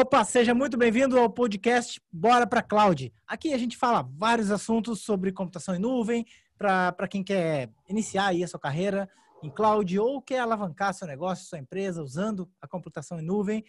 Opa, 0.00 0.24
seja 0.24 0.54
muito 0.54 0.78
bem-vindo 0.78 1.18
ao 1.18 1.28
podcast 1.28 2.00
Bora 2.10 2.46
para 2.46 2.62
Cloud. 2.62 3.12
Aqui 3.26 3.52
a 3.52 3.58
gente 3.58 3.76
fala 3.76 4.00
vários 4.16 4.50
assuntos 4.50 5.02
sobre 5.02 5.30
computação 5.30 5.74
em 5.74 5.78
nuvem, 5.78 6.24
para 6.56 7.06
quem 7.06 7.22
quer 7.22 7.68
iniciar 7.86 8.28
aí 8.28 8.42
a 8.42 8.48
sua 8.48 8.58
carreira 8.58 9.06
em 9.42 9.50
cloud 9.50 9.98
ou 9.98 10.22
quer 10.22 10.38
alavancar 10.38 10.94
seu 10.94 11.06
negócio, 11.06 11.44
sua 11.44 11.58
empresa 11.58 12.02
usando 12.02 12.50
a 12.62 12.66
computação 12.66 13.20
em 13.20 13.22
nuvem. 13.22 13.62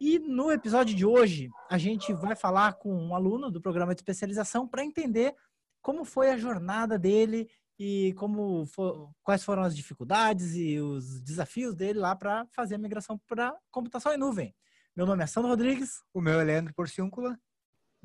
E 0.00 0.18
no 0.18 0.50
episódio 0.50 0.96
de 0.96 1.04
hoje, 1.04 1.50
a 1.70 1.76
gente 1.76 2.14
vai 2.14 2.34
falar 2.34 2.72
com 2.72 2.90
um 2.90 3.14
aluno 3.14 3.50
do 3.50 3.60
programa 3.60 3.94
de 3.94 4.00
especialização 4.00 4.66
para 4.66 4.82
entender 4.82 5.34
como 5.82 6.02
foi 6.02 6.30
a 6.30 6.38
jornada 6.38 6.98
dele 6.98 7.46
e 7.78 8.14
como 8.14 8.64
for, 8.68 9.10
quais 9.22 9.44
foram 9.44 9.62
as 9.62 9.76
dificuldades 9.76 10.54
e 10.54 10.80
os 10.80 11.20
desafios 11.20 11.74
dele 11.74 11.98
lá 11.98 12.16
para 12.16 12.46
fazer 12.52 12.76
a 12.76 12.78
migração 12.78 13.20
para 13.28 13.54
computação 13.70 14.14
em 14.14 14.16
nuvem. 14.16 14.54
Meu 14.96 15.06
nome 15.06 15.24
é 15.24 15.26
Sandro 15.26 15.50
Rodrigues. 15.50 16.00
O 16.14 16.20
meu 16.20 16.38
é 16.40 16.44
Leandro 16.44 16.72
Porciúncula. 16.72 17.36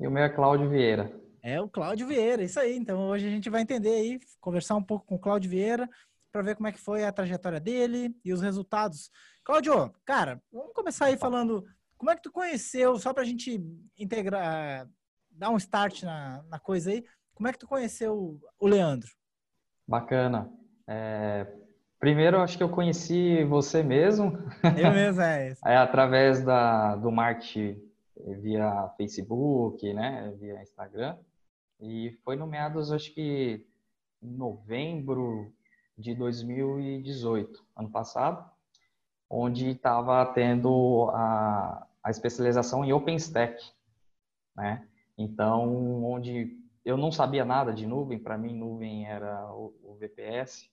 E 0.00 0.08
o 0.08 0.10
meu 0.10 0.24
é 0.24 0.28
Cláudio 0.28 0.68
Vieira. 0.68 1.08
É 1.40 1.60
o 1.60 1.68
Cláudio 1.68 2.08
Vieira, 2.08 2.42
isso 2.42 2.58
aí. 2.58 2.76
Então 2.76 3.08
hoje 3.08 3.28
a 3.28 3.30
gente 3.30 3.48
vai 3.48 3.62
entender 3.62 3.90
aí, 3.94 4.20
conversar 4.40 4.74
um 4.74 4.82
pouco 4.82 5.06
com 5.06 5.14
o 5.14 5.18
Cláudio 5.18 5.48
Vieira 5.48 5.88
para 6.32 6.42
ver 6.42 6.56
como 6.56 6.66
é 6.66 6.72
que 6.72 6.80
foi 6.80 7.04
a 7.04 7.12
trajetória 7.12 7.60
dele 7.60 8.12
e 8.24 8.32
os 8.32 8.40
resultados. 8.40 9.08
Cláudio, 9.44 9.94
cara, 10.04 10.42
vamos 10.52 10.72
começar 10.72 11.06
aí 11.06 11.16
falando 11.16 11.64
como 11.96 12.10
é 12.10 12.16
que 12.16 12.22
tu 12.22 12.32
conheceu, 12.32 12.98
só 12.98 13.14
para 13.14 13.22
a 13.22 13.26
gente 13.26 13.62
integrar, 13.96 14.88
dar 15.30 15.50
um 15.50 15.56
start 15.58 16.02
na, 16.02 16.42
na 16.48 16.58
coisa 16.58 16.90
aí, 16.90 17.04
como 17.34 17.46
é 17.46 17.52
que 17.52 17.58
tu 17.58 17.68
conheceu 17.68 18.40
o 18.58 18.66
Leandro? 18.66 19.08
Bacana. 19.86 20.52
É, 20.88 21.46
Primeiro, 22.00 22.40
acho 22.40 22.56
que 22.56 22.62
eu 22.62 22.68
conheci 22.70 23.44
você 23.44 23.82
mesmo. 23.82 24.38
Eu 24.78 24.90
mesmo, 24.90 25.20
é. 25.20 25.54
é 25.66 25.76
através 25.76 26.42
da, 26.42 26.96
do 26.96 27.12
marketing 27.12 27.78
via 28.40 28.88
Facebook, 28.96 29.92
né? 29.92 30.34
Via 30.40 30.62
Instagram. 30.62 31.18
E 31.78 32.18
foi 32.24 32.36
no 32.36 32.46
meados, 32.46 32.90
acho 32.90 33.12
que 33.12 33.66
em 34.22 34.32
novembro 34.34 35.52
de 35.96 36.14
2018, 36.14 37.62
ano 37.76 37.90
passado, 37.90 38.50
onde 39.28 39.68
estava 39.68 40.24
tendo 40.24 41.10
a, 41.12 41.86
a 42.02 42.10
especialização 42.10 42.82
em 42.82 42.94
OpenStack, 42.94 43.62
né? 44.56 44.86
Então, 45.18 46.02
onde 46.04 46.58
eu 46.82 46.96
não 46.96 47.12
sabia 47.12 47.44
nada 47.44 47.74
de 47.74 47.86
nuvem, 47.86 48.18
para 48.18 48.38
mim 48.38 48.54
nuvem 48.54 49.06
era 49.06 49.46
o, 49.52 49.74
o 49.84 49.94
VPS, 49.96 50.70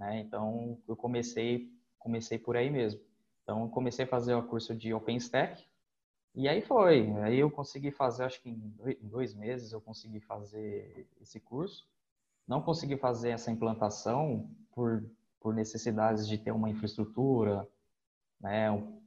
né? 0.00 0.18
Então, 0.18 0.78
eu 0.88 0.96
comecei, 0.96 1.70
comecei 1.98 2.38
por 2.38 2.56
aí 2.56 2.70
mesmo. 2.70 3.00
Então, 3.42 3.68
comecei 3.68 4.06
a 4.06 4.08
fazer 4.08 4.34
o 4.34 4.42
curso 4.42 4.74
de 4.74 4.94
OpenStack, 4.94 5.68
e 6.34 6.48
aí 6.48 6.62
foi. 6.62 7.10
Aí 7.22 7.38
eu 7.38 7.50
consegui 7.50 7.90
fazer, 7.90 8.24
acho 8.24 8.40
que 8.40 8.48
em 8.48 9.08
dois 9.08 9.34
meses 9.34 9.72
eu 9.72 9.80
consegui 9.80 10.20
fazer 10.20 11.06
esse 11.20 11.38
curso. 11.38 11.86
Não 12.48 12.62
consegui 12.62 12.96
fazer 12.96 13.30
essa 13.30 13.50
implantação 13.50 14.48
por, 14.72 15.04
por 15.38 15.54
necessidades 15.54 16.26
de 16.26 16.38
ter 16.38 16.52
uma 16.52 16.70
infraestrutura, 16.70 17.68
né, 18.40 18.70
um 18.70 19.00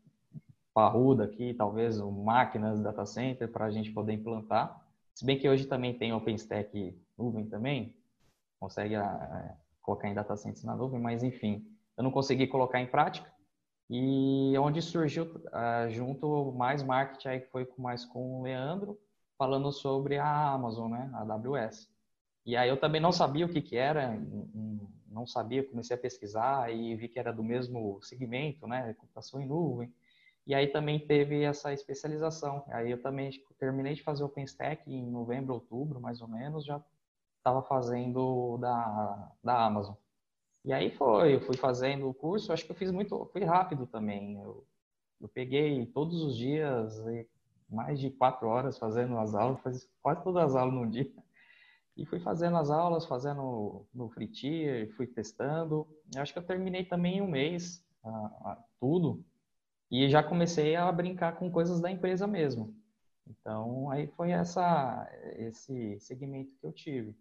parruda 0.74 1.24
aqui, 1.24 1.54
talvez 1.54 2.00
um, 2.00 2.12
máquinas, 2.12 2.82
data 2.82 3.06
center, 3.06 3.52
para 3.52 3.66
a 3.66 3.72
gente 3.72 3.92
poder 3.92 4.14
implantar. 4.14 4.86
Se 5.14 5.26
bem 5.26 5.40
que 5.40 5.48
hoje 5.48 5.66
também 5.66 5.98
tem 5.98 6.14
OpenStack 6.14 7.00
nuvem 7.18 7.48
também, 7.48 7.96
consegue 8.60 8.96
é, 8.96 9.56
colocar 9.84 10.08
em 10.08 10.14
data 10.14 10.36
centers 10.36 10.64
na 10.64 10.76
nuvem, 10.76 11.00
mas 11.00 11.22
enfim, 11.22 11.64
eu 11.96 12.04
não 12.04 12.10
consegui 12.10 12.48
colocar 12.48 12.80
em 12.82 12.88
prática. 12.88 13.32
E 13.90 14.58
onde 14.58 14.82
surgiu 14.82 15.26
uh, 15.26 15.90
junto 15.90 16.52
mais 16.54 16.82
marketing 16.82 17.28
aí 17.28 17.42
foi 17.42 17.70
mais 17.78 18.06
com 18.06 18.40
o 18.40 18.44
Leandro, 18.44 18.98
falando 19.38 19.72
sobre 19.72 20.18
a 20.18 20.50
Amazon, 20.52 20.92
né, 20.92 21.12
a 21.14 21.22
AWS. 21.22 21.92
E 22.46 22.56
aí 22.56 22.70
eu 22.70 22.80
também 22.80 23.00
não 23.00 23.12
sabia 23.12 23.46
o 23.46 23.50
que 23.50 23.62
que 23.62 23.76
era, 23.76 24.18
não 25.08 25.28
sabia, 25.28 25.68
comecei 25.68 25.96
a 25.96 26.00
pesquisar 26.00 26.74
e 26.74 26.96
vi 26.96 27.08
que 27.08 27.20
era 27.20 27.32
do 27.32 27.44
mesmo 27.44 28.02
segmento, 28.02 28.66
né, 28.68 28.94
computação 28.96 29.42
em 29.42 29.46
nuvem. 29.46 29.94
E 30.46 30.54
aí 30.54 30.68
também 30.68 31.00
teve 31.00 31.42
essa 31.44 31.72
especialização. 31.72 32.66
Aí 32.68 32.92
eu 32.92 33.02
também 33.02 33.32
terminei 33.58 33.94
de 33.94 34.04
fazer 34.04 34.24
o 34.24 34.26
OpenStack 34.26 34.92
em 34.92 35.10
novembro, 35.10 35.54
outubro, 35.54 36.02
mais 36.02 36.22
ou 36.22 36.28
menos, 36.28 36.66
já 36.66 36.84
estava 37.44 37.62
fazendo 37.62 38.58
da, 38.58 39.32
da 39.44 39.66
Amazon. 39.66 39.96
E 40.64 40.72
aí 40.72 40.90
foi, 40.92 41.36
eu 41.36 41.42
fui 41.42 41.58
fazendo 41.58 42.08
o 42.08 42.14
curso, 42.14 42.54
acho 42.54 42.66
que 42.66 42.72
eu 42.72 42.76
fiz 42.76 42.90
muito, 42.90 43.30
fui 43.34 43.44
rápido 43.44 43.86
também. 43.86 44.38
Eu, 44.38 44.66
eu 45.20 45.28
peguei 45.28 45.86
todos 45.88 46.24
os 46.24 46.38
dias, 46.38 47.04
mais 47.70 48.00
de 48.00 48.10
quatro 48.10 48.48
horas 48.48 48.78
fazendo 48.78 49.18
as 49.18 49.36
aulas, 49.36 49.62
fiz 49.62 49.90
quase 50.02 50.24
todas 50.24 50.44
as 50.46 50.56
aulas 50.56 50.74
num 50.74 50.88
dia. 50.90 51.12
E 51.98 52.06
fui 52.06 52.20
fazendo 52.20 52.58
as 52.58 52.72
aulas, 52.72 53.06
fazendo 53.06 53.86
no 53.94 54.10
free 54.10 54.28
tier, 54.28 54.90
fui 54.96 55.06
testando. 55.06 55.86
Eu 56.16 56.22
acho 56.22 56.34
que 56.34 56.40
eu 56.40 56.44
terminei 56.44 56.86
também 56.86 57.18
em 57.18 57.22
um 57.22 57.28
mês, 57.28 57.86
tudo. 58.80 59.24
E 59.92 60.10
já 60.10 60.24
comecei 60.24 60.76
a 60.76 60.92
brincar 60.92 61.36
com 61.38 61.52
coisas 61.52 61.80
da 61.82 61.92
empresa 61.92 62.26
mesmo. 62.26 62.74
Então, 63.28 63.92
aí 63.92 64.08
foi 64.08 64.32
essa, 64.32 65.08
esse 65.38 66.00
segmento 66.00 66.56
que 66.60 66.66
eu 66.66 66.72
tive. 66.72 67.16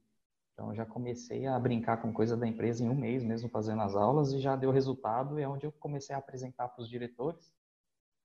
Então, 0.53 0.75
já 0.75 0.85
comecei 0.85 1.47
a 1.47 1.59
brincar 1.59 2.03
com 2.03 2.13
coisa 2.13 2.37
da 2.37 2.47
empresa 2.47 2.85
em 2.85 2.89
um 2.89 2.95
mês 2.95 3.25
mesmo, 3.25 3.49
fazendo 3.49 3.83
as 3.83 3.97
aulas, 3.97 4.33
e 4.33 4.41
já 4.41 4.55
deu 4.55 4.71
resultado, 4.71 5.39
é 5.39 5.49
onde 5.49 5.67
eu 5.67 5.73
comecei 5.73 6.15
a 6.15 6.19
apresentar 6.19 6.69
para 6.69 6.83
os 6.83 6.89
diretores 6.89 7.53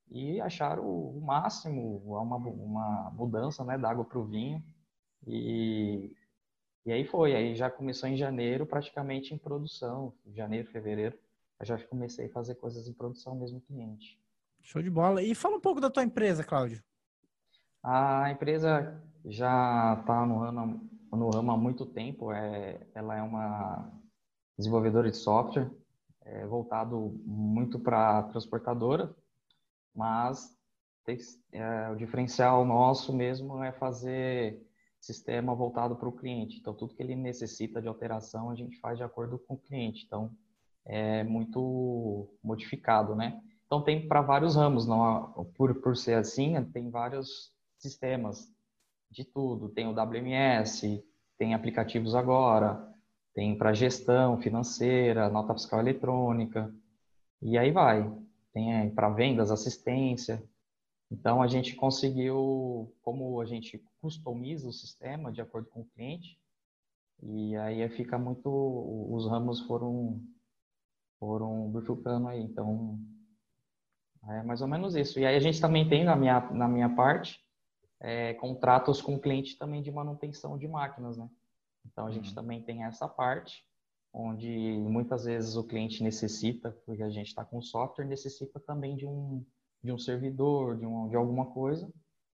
e 0.09 0.39
acharam 0.39 0.83
o, 0.85 1.21
máximo, 1.21 1.97
uma, 2.05 2.37
uma 2.37 3.11
mudança 3.11 3.63
né, 3.63 3.77
da 3.77 3.89
água 3.89 4.05
para 4.05 4.19
o 4.19 4.25
vinho. 4.25 4.63
E, 5.25 6.15
e 6.85 6.91
aí 6.91 7.05
foi, 7.05 7.35
aí 7.35 7.55
já 7.55 7.69
começou 7.69 8.07
em 8.07 8.15
janeiro, 8.15 8.65
praticamente 8.65 9.33
em 9.33 9.37
produção, 9.37 10.13
janeiro, 10.27 10.69
fevereiro, 10.69 11.17
eu 11.59 11.65
já 11.65 11.77
comecei 11.87 12.27
a 12.27 12.31
fazer 12.31 12.55
coisas 12.55 12.87
em 12.87 12.93
produção 12.93 13.35
mesmo 13.35 13.59
cliente. 13.61 14.19
Show 14.61 14.81
de 14.81 14.89
bola. 14.89 15.23
E 15.23 15.33
fala 15.33 15.57
um 15.57 15.61
pouco 15.61 15.81
da 15.81 15.89
tua 15.89 16.03
empresa, 16.03 16.43
Cláudio. 16.43 16.83
A 17.83 18.31
empresa 18.31 19.01
já 19.25 19.97
está 19.99 20.25
no 20.25 20.41
ano 20.41 20.89
no 21.17 21.29
ramo 21.29 21.51
há 21.51 21.57
muito 21.57 21.85
tempo. 21.85 22.31
É, 22.31 22.79
ela 22.93 23.17
é 23.17 23.21
uma 23.21 23.91
desenvolvedora 24.57 25.09
de 25.09 25.17
software, 25.17 25.69
é, 26.23 26.45
voltado 26.45 27.19
muito 27.25 27.79
para 27.79 28.23
transportadora, 28.23 29.15
mas 29.95 30.55
tem, 31.05 31.17
é, 31.51 31.89
o 31.89 31.95
diferencial 31.95 32.65
nosso 32.65 33.13
mesmo 33.13 33.63
é 33.63 33.71
fazer 33.71 34.65
sistema 34.99 35.55
voltado 35.55 35.95
para 35.95 36.09
o 36.09 36.15
cliente. 36.15 36.57
Então, 36.57 36.73
tudo 36.73 36.93
que 36.93 37.01
ele 37.01 37.15
necessita 37.15 37.81
de 37.81 37.87
alteração, 37.87 38.49
a 38.49 38.55
gente 38.55 38.79
faz 38.79 38.97
de 38.97 39.03
acordo 39.03 39.39
com 39.39 39.53
o 39.53 39.59
cliente. 39.59 40.03
Então, 40.05 40.31
é 40.85 41.23
muito 41.23 42.29
modificado, 42.43 43.15
né? 43.15 43.41
Então, 43.65 43.83
tem 43.83 44.07
para 44.07 44.21
vários 44.21 44.55
ramos, 44.55 44.85
não, 44.87 45.45
por, 45.55 45.75
por 45.81 45.95
ser 45.95 46.15
assim, 46.15 46.61
tem 46.71 46.89
vários 46.89 47.53
sistemas 47.77 48.51
de 49.09 49.25
tudo. 49.25 49.69
Tem 49.69 49.87
o 49.87 49.93
WMS, 49.93 51.03
tem 51.37 51.53
aplicativos 51.53 52.15
agora, 52.15 52.93
tem 53.33 53.57
para 53.57 53.73
gestão 53.73 54.41
financeira, 54.41 55.29
nota 55.29 55.53
fiscal 55.53 55.79
eletrônica, 55.79 56.73
e 57.41 57.57
aí 57.57 57.71
vai. 57.71 58.11
Tem 58.53 58.89
para 58.89 59.09
vendas, 59.09 59.51
assistência. 59.51 60.43
Então, 61.11 61.41
a 61.41 61.47
gente 61.47 61.75
conseguiu, 61.75 62.91
como 63.01 63.39
a 63.39 63.45
gente 63.45 63.81
customiza 64.01 64.67
o 64.67 64.73
sistema 64.73 65.31
de 65.31 65.41
acordo 65.41 65.69
com 65.69 65.81
o 65.81 65.85
cliente, 65.85 66.39
e 67.21 67.55
aí 67.55 67.87
fica 67.89 68.17
muito, 68.17 68.49
os 69.11 69.29
ramos 69.29 69.61
foram, 69.61 70.21
foram 71.19 71.71
bifurcando 71.71 72.27
aí. 72.27 72.41
Então, 72.41 72.99
é 74.29 74.43
mais 74.43 74.61
ou 74.61 74.67
menos 74.67 74.95
isso. 74.95 75.19
E 75.19 75.25
aí 75.25 75.35
a 75.35 75.39
gente 75.39 75.61
também 75.61 75.87
tem 75.87 76.03
na 76.03 76.15
minha, 76.15 76.39
na 76.51 76.67
minha 76.67 76.89
parte, 76.89 77.39
é, 77.99 78.33
contratos 78.35 79.01
com 79.01 79.19
cliente 79.19 79.57
também 79.57 79.81
de 79.81 79.91
manutenção 79.91 80.57
de 80.57 80.67
máquinas, 80.67 81.17
né? 81.17 81.29
Então 81.85 82.05
a 82.05 82.11
gente 82.11 82.29
uhum. 82.29 82.35
também 82.35 82.61
tem 82.61 82.83
essa 82.83 83.07
parte 83.07 83.65
onde 84.13 84.49
muitas 84.79 85.25
vezes 85.25 85.55
o 85.55 85.63
cliente 85.63 86.03
necessita, 86.03 86.71
porque 86.85 87.03
a 87.03 87.09
gente 87.09 87.27
está 87.27 87.45
com 87.45 87.61
software, 87.61 88.05
necessita 88.05 88.59
também 88.59 88.95
de 88.95 89.05
um 89.05 89.45
de 89.83 89.91
um 89.91 89.97
servidor, 89.97 90.75
de, 90.75 90.85
um, 90.85 91.07
de 91.07 91.15
alguma 91.15 91.45
coisa, 91.45 91.89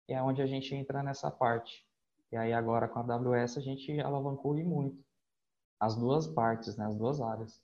e 0.07 0.13
é 0.13 0.21
onde 0.21 0.42
a 0.42 0.45
gente 0.45 0.74
entra 0.74 1.04
nessa 1.04 1.30
parte. 1.30 1.86
E 2.31 2.38
aí 2.38 2.54
agora 2.54 2.88
com 2.88 3.00
a 3.00 3.15
AWS 3.15 3.57
a 3.57 3.62
gente 3.62 4.00
alavancou 4.00 4.57
e 4.57 4.63
muito 4.63 5.04
as 5.80 5.95
duas 5.95 6.25
partes, 6.25 6.77
né? 6.77 6.86
As 6.86 6.95
duas 6.95 7.19
áreas. 7.19 7.62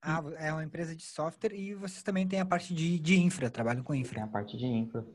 Ah, 0.00 0.22
é 0.36 0.52
uma 0.52 0.64
empresa 0.64 0.94
de 0.94 1.04
software 1.04 1.54
e 1.54 1.74
vocês 1.74 2.02
também 2.02 2.26
têm 2.26 2.40
a 2.40 2.46
parte 2.46 2.74
de, 2.74 2.98
de 2.98 3.20
infra, 3.20 3.50
trabalham 3.50 3.82
com 3.82 3.94
infra. 3.94 4.16
Tem 4.16 4.24
a 4.24 4.28
parte 4.28 4.56
de 4.56 4.66
infra. 4.66 5.06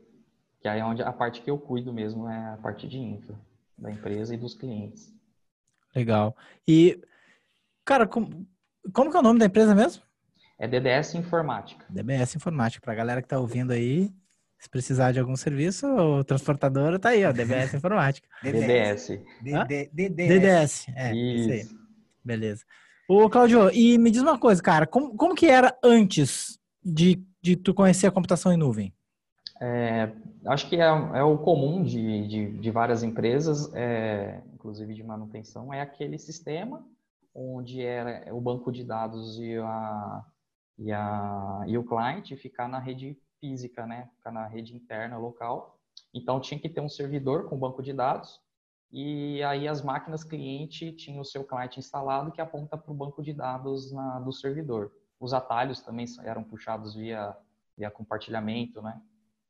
Que 0.60 0.68
aí 0.68 0.80
é 0.80 0.84
onde 0.84 1.02
a 1.02 1.12
parte 1.12 1.40
que 1.40 1.50
eu 1.50 1.58
cuido 1.58 1.92
mesmo 1.92 2.28
é 2.28 2.54
a 2.54 2.56
parte 2.56 2.88
de 2.88 2.98
infra 2.98 3.36
da 3.76 3.90
empresa 3.90 4.34
e 4.34 4.36
dos 4.36 4.54
clientes. 4.54 5.12
Legal. 5.94 6.36
E, 6.66 7.00
cara, 7.84 8.06
como, 8.06 8.46
como 8.92 9.10
que 9.10 9.16
é 9.16 9.20
o 9.20 9.22
nome 9.22 9.38
da 9.38 9.46
empresa 9.46 9.74
mesmo? 9.74 10.02
É 10.58 10.66
DDS 10.66 11.14
Informática. 11.14 11.84
DBS 11.88 12.34
Informática, 12.34 12.82
para 12.84 12.92
a 12.92 12.96
galera 12.96 13.22
que 13.22 13.26
está 13.26 13.38
ouvindo 13.38 13.72
aí, 13.72 14.10
Se 14.60 14.68
precisar 14.68 15.12
de 15.12 15.20
algum 15.20 15.36
serviço, 15.36 15.86
o 15.86 16.24
transportador 16.24 16.98
tá 16.98 17.10
aí, 17.10 17.24
ó, 17.24 17.30
DBS 17.30 17.74
Informática. 17.74 18.28
DDS. 18.42 19.20
DDS. 19.40 19.90
DDS, 19.92 20.88
é, 20.96 21.14
isso 21.14 21.50
aí. 21.50 21.60
Isso. 21.60 21.78
Beleza. 22.24 22.64
Ô, 23.08 23.30
Claudio, 23.30 23.70
e 23.70 23.96
me 23.96 24.10
diz 24.10 24.20
uma 24.20 24.36
coisa, 24.36 24.60
cara, 24.60 24.84
como, 24.84 25.16
como 25.16 25.34
que 25.34 25.46
era 25.46 25.78
antes 25.82 26.58
de, 26.84 27.24
de 27.40 27.54
tu 27.54 27.72
conhecer 27.72 28.08
a 28.08 28.10
computação 28.10 28.52
em 28.52 28.56
nuvem? 28.56 28.92
É, 29.60 30.12
acho 30.46 30.68
que 30.68 30.76
é, 30.76 30.86
é 30.86 31.22
o 31.22 31.38
comum 31.38 31.82
de, 31.82 32.28
de, 32.28 32.58
de 32.58 32.70
várias 32.70 33.02
empresas, 33.02 33.72
é, 33.74 34.40
inclusive 34.54 34.94
de 34.94 35.02
manutenção, 35.02 35.72
é 35.72 35.80
aquele 35.80 36.18
sistema 36.18 36.84
onde 37.34 37.82
era 37.82 38.34
o 38.34 38.40
banco 38.40 38.72
de 38.72 38.84
dados 38.84 39.38
e, 39.38 39.56
a, 39.56 40.24
e, 40.78 40.92
a, 40.92 41.64
e 41.66 41.78
o 41.78 41.84
cliente 41.84 42.36
ficar 42.36 42.68
na 42.68 42.78
rede 42.78 43.16
física, 43.40 43.86
né? 43.86 44.08
Ficar 44.16 44.32
na 44.32 44.46
rede 44.46 44.74
interna 44.74 45.16
local. 45.18 45.78
Então 46.12 46.40
tinha 46.40 46.58
que 46.58 46.68
ter 46.68 46.80
um 46.80 46.88
servidor 46.88 47.48
com 47.48 47.58
banco 47.58 47.82
de 47.82 47.92
dados 47.92 48.40
e 48.90 49.42
aí 49.42 49.68
as 49.68 49.82
máquinas 49.82 50.24
cliente 50.24 50.92
tinham 50.92 51.20
o 51.20 51.24
seu 51.24 51.44
cliente 51.44 51.78
instalado 51.78 52.32
que 52.32 52.40
aponta 52.40 52.76
para 52.76 52.90
o 52.90 52.96
banco 52.96 53.22
de 53.22 53.32
dados 53.32 53.92
na, 53.92 54.18
do 54.20 54.32
servidor. 54.32 54.90
Os 55.20 55.34
atalhos 55.34 55.80
também 55.80 56.06
eram 56.24 56.42
puxados 56.42 56.94
via, 56.94 57.36
via 57.76 57.90
compartilhamento, 57.90 58.80
né? 58.80 59.00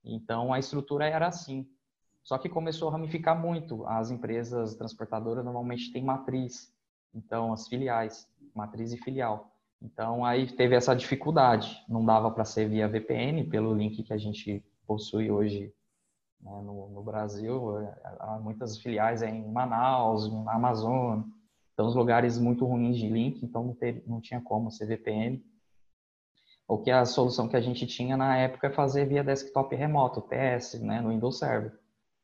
Então 0.09 0.53
a 0.53 0.59
estrutura 0.59 1.07
era 1.07 1.29
assim. 1.29 1.69
Só 2.25 2.37
que 2.39 2.49
começou 2.49 2.89
a 2.89 2.93
ramificar 2.93 3.41
muito. 3.41 3.87
As 3.87 4.11
empresas 4.11 4.75
transportadoras 4.75 5.45
normalmente 5.45 5.93
têm 5.93 6.03
matriz, 6.03 6.73
então 7.15 7.53
as 7.53 7.69
filiais, 7.69 8.29
matriz 8.55 8.93
e 8.93 8.99
filial. 8.99 9.51
Então 9.81 10.25
aí 10.25 10.47
teve 10.47 10.75
essa 10.75 10.95
dificuldade. 10.95 11.83
Não 11.89 12.05
dava 12.05 12.31
para 12.31 12.45
ser 12.45 12.69
via 12.69 12.89
VPN 12.89 13.45
pelo 13.45 13.75
link 13.75 14.03
que 14.03 14.13
a 14.13 14.19
gente 14.19 14.65
possui 14.87 15.31
hoje 15.31 15.73
né, 16.41 16.51
no, 16.63 16.89
no, 16.89 17.03
Brasil. 17.03 17.77
Há 18.19 18.39
muitas 18.41 18.79
filiais 18.79 19.23
em 19.23 19.47
Manaus, 19.51 20.33
na 20.45 20.55
Amazônia. 20.55 21.25
Então 21.73 21.87
os 21.87 21.95
lugares 21.95 22.39
muito 22.39 22.65
ruins 22.65 22.97
de 22.97 23.09
link, 23.09 23.45
então 23.45 23.63
não, 23.63 23.77
não 24.07 24.21
tinha 24.21 24.41
como 24.41 24.71
ser 24.71 24.87
VPN. 24.87 25.43
O 26.69 26.77
que 26.77 26.91
a 26.91 27.07
solução 27.07 27.49
que 27.49 27.57
a 27.57 27.61
gente 27.63 27.87
tinha 27.87 28.15
na 28.15 28.37
época 28.37 28.67
é 28.67 28.71
fazer 28.71 29.07
via 29.07 29.25
desktop 29.25 29.75
remoto, 29.75 30.21
TS, 30.21 30.75
né, 30.83 31.01
no 31.01 31.09
Windows 31.09 31.39
Server. 31.39 31.73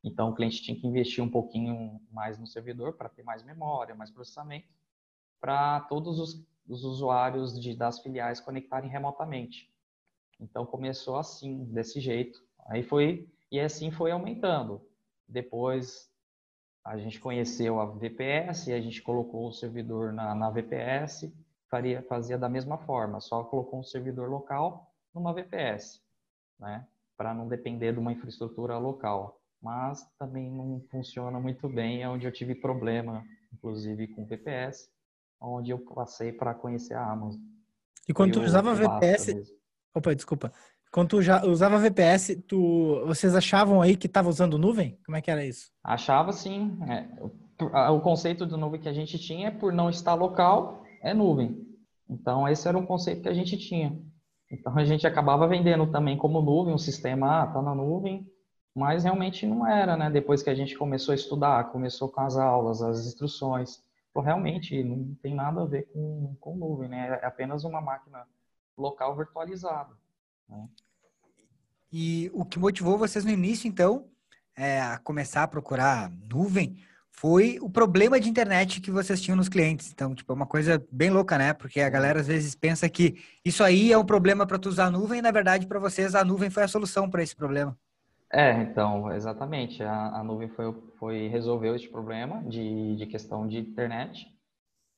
Então 0.05 0.29
o 0.29 0.35
cliente 0.35 0.62
tinha 0.62 0.79
que 0.79 0.87
investir 0.87 1.25
um 1.25 1.31
pouquinho 1.31 1.99
mais 2.12 2.38
no 2.38 2.46
servidor 2.46 2.93
para 2.93 3.08
ter 3.08 3.23
mais 3.23 3.43
memória, 3.43 3.94
mais 3.94 4.11
processamento, 4.11 4.69
para 5.41 5.81
todos 5.81 6.19
os, 6.19 6.46
os 6.69 6.85
usuários 6.85 7.58
de, 7.58 7.75
das 7.75 8.00
filiais 8.00 8.38
conectarem 8.38 8.91
remotamente. 8.91 9.73
Então 10.38 10.67
começou 10.67 11.17
assim, 11.17 11.64
desse 11.73 11.99
jeito. 11.99 12.38
Aí 12.67 12.82
foi 12.82 13.26
e 13.50 13.58
assim 13.58 13.91
foi 13.91 14.11
aumentando. 14.11 14.87
Depois 15.26 16.11
a 16.85 16.99
gente 16.99 17.19
conheceu 17.19 17.81
a 17.81 17.87
VPS, 17.87 18.69
a 18.69 18.81
gente 18.81 19.00
colocou 19.00 19.49
o 19.49 19.52
servidor 19.52 20.12
na, 20.12 20.35
na 20.35 20.50
VPS, 20.50 21.32
faria, 21.75 22.03
fazia 22.03 22.38
da 22.38 22.49
mesma 22.49 22.79
forma, 22.79 23.21
só 23.21 23.43
colocou 23.44 23.81
um 23.81 23.85
servidor 23.85 24.29
local 24.29 24.93
numa 25.15 25.35
VPS, 25.35 26.00
né? 26.59 26.87
Para 27.17 27.35
não 27.35 27.49
depender 27.49 27.93
de 27.93 27.99
uma 27.99 28.12
infraestrutura 28.12 28.79
local 28.79 29.41
mas 29.65 30.06
também 30.19 30.50
não 30.50 30.79
funciona 30.91 31.41
muito 31.41 31.67
bem, 31.71 32.03
é 32.03 32.09
onde 32.09 32.26
eu 32.26 32.32
tive 32.32 32.55
problema, 32.55 33.25
inclusive 33.50 34.09
com 34.09 34.26
VPS, 34.26 34.91
onde 35.41 35.71
eu 35.71 35.79
passei 35.79 36.32
para 36.32 36.53
conhecer 36.53 36.93
a 36.93 37.11
Amazon. 37.11 37.41
E 38.06 38.12
quando 38.12 38.35
tu 38.35 38.43
usava 38.43 38.75
VPS, 38.75 39.35
opa, 39.94 40.15
desculpa. 40.15 40.53
Quando 40.93 41.09
tu 41.09 41.23
já 41.23 41.43
usava 41.47 41.79
VPS, 41.79 42.37
tu, 42.47 43.03
vocês 43.06 43.35
achavam 43.35 43.81
aí 43.81 43.97
que 43.97 44.06
estava 44.06 44.29
usando 44.29 44.59
nuvem? 44.59 44.99
Como 45.06 45.17
é 45.17 45.23
que 45.23 45.31
era 45.31 45.44
isso? 45.44 45.73
Achava 45.82 46.31
sim. 46.31 46.79
É, 46.87 47.91
o 47.91 48.00
conceito 48.00 48.47
de 48.47 48.56
nuvem 48.59 48.81
que 48.81 48.88
a 48.88 48.93
gente 48.93 49.19
tinha 49.19 49.49
é 49.49 49.50
por 49.50 49.73
não 49.73 49.88
estar 49.88 50.12
local, 50.12 50.83
é 51.05 51.15
nuvem. 51.15 51.65
Então 52.09 52.49
esse 52.49 52.67
era 52.67 52.77
um 52.77 52.87
conceito 52.87 53.23
que 53.23 53.29
a 53.29 53.35
gente 53.35 53.56
tinha. 53.56 53.97
Então 54.51 54.75
a 54.77 54.85
gente 54.85 55.06
acabava 55.06 55.47
vendendo 55.47 55.87
também 55.87 56.17
como 56.17 56.43
nuvem, 56.43 56.75
um 56.75 56.79
sistema, 56.79 57.43
ah, 57.43 57.47
tá 57.47 57.62
na 57.62 57.75
nuvem, 57.75 58.27
mas 58.75 59.05
realmente 59.05 59.47
não 59.47 59.67
era, 59.67 59.97
né? 59.97 60.11
Depois 60.11 60.43
que 60.43 60.51
a 60.51 60.55
gente 60.55 60.77
começou 60.77 61.12
a 61.12 61.15
estudar, 61.15 61.71
começou 61.71 62.09
com 62.09 62.21
as 62.23 62.37
aulas, 62.37 62.83
as 62.83 63.06
instruções, 63.06 63.81
pô, 64.12 64.21
realmente 64.21 64.83
não 64.83 65.15
tem 65.23 65.35
nada 65.35 65.62
a 65.62 65.67
ver 65.67 65.87
com, 65.93 66.35
com 66.41 66.56
nuvem, 66.56 66.89
né? 66.89 67.21
É 67.23 67.27
apenas 67.27 67.62
uma 67.62 67.81
máquina 67.81 68.27
local 68.77 69.15
virtualizada. 69.17 69.93
Né? 70.49 70.69
E 71.93 72.31
o 72.35 72.45
que 72.45 72.59
motivou 72.59 72.99
vocês 72.99 73.25
no 73.25 73.31
início, 73.31 73.69
então, 73.69 74.09
é, 74.56 74.81
a 74.81 74.99
começar 74.99 75.45
a 75.45 75.49
procurar 75.49 76.11
nuvem 76.11 76.77
foi 77.16 77.58
o 77.61 77.70
problema 77.70 78.19
de 78.19 78.28
internet 78.28 78.81
que 78.81 78.90
vocês 78.90 79.20
tinham 79.20 79.37
nos 79.37 79.49
clientes. 79.49 79.90
Então, 79.93 80.14
tipo, 80.14 80.32
é 80.32 80.37
uma 80.37 80.46
coisa 80.46 80.84
bem 80.90 81.11
louca, 81.11 81.38
né? 81.38 81.52
Porque 81.52 81.81
a 81.81 81.88
galera 81.88 82.20
às 82.20 82.26
vezes 82.26 82.55
pensa 82.55 82.88
que 82.88 83.16
isso 83.44 83.62
aí 83.62 83.93
é 83.93 83.99
um 83.99 84.05
problema 84.05 84.46
para 84.46 84.58
tu 84.58 84.69
usar 84.69 84.87
a 84.87 84.90
nuvem, 84.90 85.20
e 85.20 85.22
na 85.22 85.31
verdade, 85.31 85.66
para 85.66 85.78
vocês, 85.78 86.14
a 86.14 86.25
nuvem 86.25 86.50
foi 86.50 86.64
a 86.64 86.69
solução 86.69 87.08
para 87.08 87.22
esse 87.22 87.34
problema. 87.34 87.76
É, 88.32 88.62
então, 88.62 89.12
exatamente. 89.12 89.82
A, 89.82 90.08
a 90.08 90.25
nuvem 90.25 90.49
foi, 90.49 90.75
foi 90.99 91.28
resolveu 91.28 91.76
esse 91.76 91.88
problema 91.88 92.43
de, 92.43 92.96
de 92.96 93.06
questão 93.06 93.46
de 93.46 93.58
internet, 93.58 94.26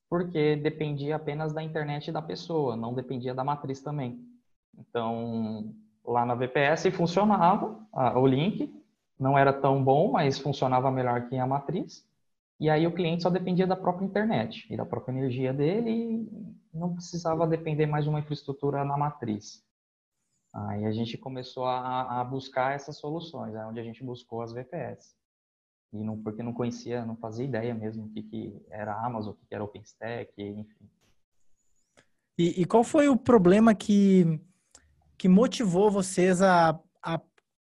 porque 0.08 0.56
dependia 0.56 1.16
apenas 1.16 1.52
da 1.52 1.62
internet 1.62 2.10
da 2.10 2.22
pessoa, 2.22 2.76
não 2.76 2.94
dependia 2.94 3.34
da 3.34 3.44
matriz 3.44 3.82
também. 3.82 4.18
Então, 4.78 5.74
lá 6.04 6.24
na 6.24 6.34
VPS 6.34 6.86
funcionava 6.92 7.78
a, 7.92 8.18
o 8.18 8.26
link, 8.26 8.72
não 9.18 9.38
era 9.38 9.52
tão 9.52 9.82
bom, 9.82 10.12
mas 10.12 10.38
funcionava 10.38 10.90
melhor 10.90 11.28
que 11.28 11.36
a 11.36 11.46
matriz. 11.46 12.06
E 12.58 12.70
aí 12.70 12.86
o 12.86 12.94
cliente 12.94 13.22
só 13.22 13.30
dependia 13.30 13.66
da 13.66 13.76
própria 13.76 14.06
internet 14.06 14.66
e 14.72 14.76
da 14.76 14.86
própria 14.86 15.12
energia 15.12 15.52
dele 15.52 15.90
e 15.90 16.56
não 16.72 16.94
precisava 16.94 17.46
depender 17.46 17.86
mais 17.86 18.04
de 18.04 18.10
uma 18.10 18.20
infraestrutura 18.20 18.84
na 18.84 18.96
matriz. 18.96 19.64
Aí 20.54 20.86
a 20.86 20.92
gente 20.92 21.18
começou 21.18 21.66
a, 21.66 22.20
a 22.20 22.24
buscar 22.24 22.74
essas 22.74 22.96
soluções, 22.96 23.54
é 23.54 23.66
onde 23.66 23.78
a 23.78 23.82
gente 23.82 24.02
buscou 24.02 24.40
as 24.40 24.52
VPS. 24.52 25.14
E 25.92 26.02
não, 26.02 26.20
porque 26.22 26.42
não 26.42 26.52
conhecia, 26.52 27.04
não 27.04 27.16
fazia 27.16 27.44
ideia 27.44 27.74
mesmo 27.74 28.06
o 28.06 28.08
que, 28.08 28.22
que 28.22 28.66
era 28.70 28.94
Amazon, 29.04 29.32
o 29.32 29.36
que, 29.36 29.46
que 29.46 29.54
era 29.54 29.64
OpenStack, 29.64 30.32
enfim. 30.42 30.90
E, 32.38 32.62
e, 32.62 32.64
qual 32.64 32.84
foi 32.84 33.08
o 33.08 33.16
problema 33.16 33.74
que, 33.74 34.40
que 35.16 35.28
motivou 35.28 35.90
vocês 35.90 36.42
a, 36.42 36.70
a 36.70 36.80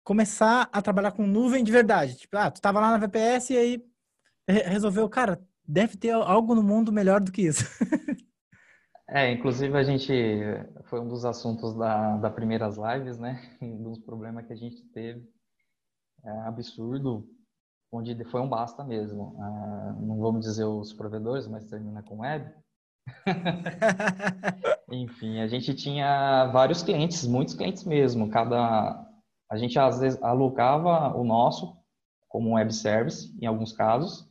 começar 0.08 0.70
a 0.72 0.82
trabalhar 0.82 1.12
com 1.12 1.28
nuvem 1.28 1.66
de 1.66 1.70
verdade? 1.70 2.16
Tipo, 2.16 2.38
ah, 2.38 2.50
tu 2.50 2.56
estava 2.56 2.80
lá 2.80 2.92
na 2.92 2.98
VPS 2.98 3.50
e 3.50 3.58
aí 3.58 3.86
resolveu, 4.48 5.10
cara, 5.10 5.38
deve 5.68 5.98
ter 5.98 6.12
algo 6.12 6.56
no 6.56 6.64
mundo 6.64 6.94
melhor 6.94 7.20
do 7.20 7.32
que 7.32 7.42
isso. 7.42 7.66
É, 9.10 9.32
inclusive 9.32 9.74
a 9.78 9.84
gente 9.84 10.12
foi 10.90 11.00
um 11.00 11.08
dos 11.08 11.24
assuntos 11.24 11.74
da, 11.78 12.18
da 12.18 12.30
primeiras 12.30 12.76
lives, 12.76 13.18
né? 13.18 13.42
Um 13.64 13.82
dos 13.82 14.00
problemas 14.00 14.46
que 14.46 14.52
a 14.52 14.56
gente 14.58 14.84
teve. 14.90 15.26
É 16.26 16.42
absurdo, 16.42 17.26
onde 17.90 18.22
foi 18.26 18.42
um 18.42 18.50
basta 18.50 18.84
mesmo. 18.84 19.34
É, 19.40 20.02
não 20.02 20.20
vamos 20.20 20.42
dizer 20.46 20.66
os 20.66 20.92
provedores, 20.92 21.48
mas 21.48 21.70
termina 21.70 22.04
com 22.04 22.20
web. 22.20 22.54
Enfim, 24.92 25.40
a 25.40 25.48
gente 25.48 25.74
tinha 25.74 26.48
vários 26.52 26.84
clientes, 26.84 27.26
muitos 27.26 27.54
clientes 27.54 27.86
mesmo. 27.86 28.30
Cada 28.30 29.07
a 29.50 29.58
gente 29.58 29.78
às 29.80 30.00
vezes 30.00 30.22
alocava 30.22 31.16
o 31.16 31.24
nosso 31.24 31.78
como 32.28 32.56
web 32.56 32.74
service 32.74 33.36
em 33.42 33.46
alguns 33.46 33.72
casos 33.72 34.30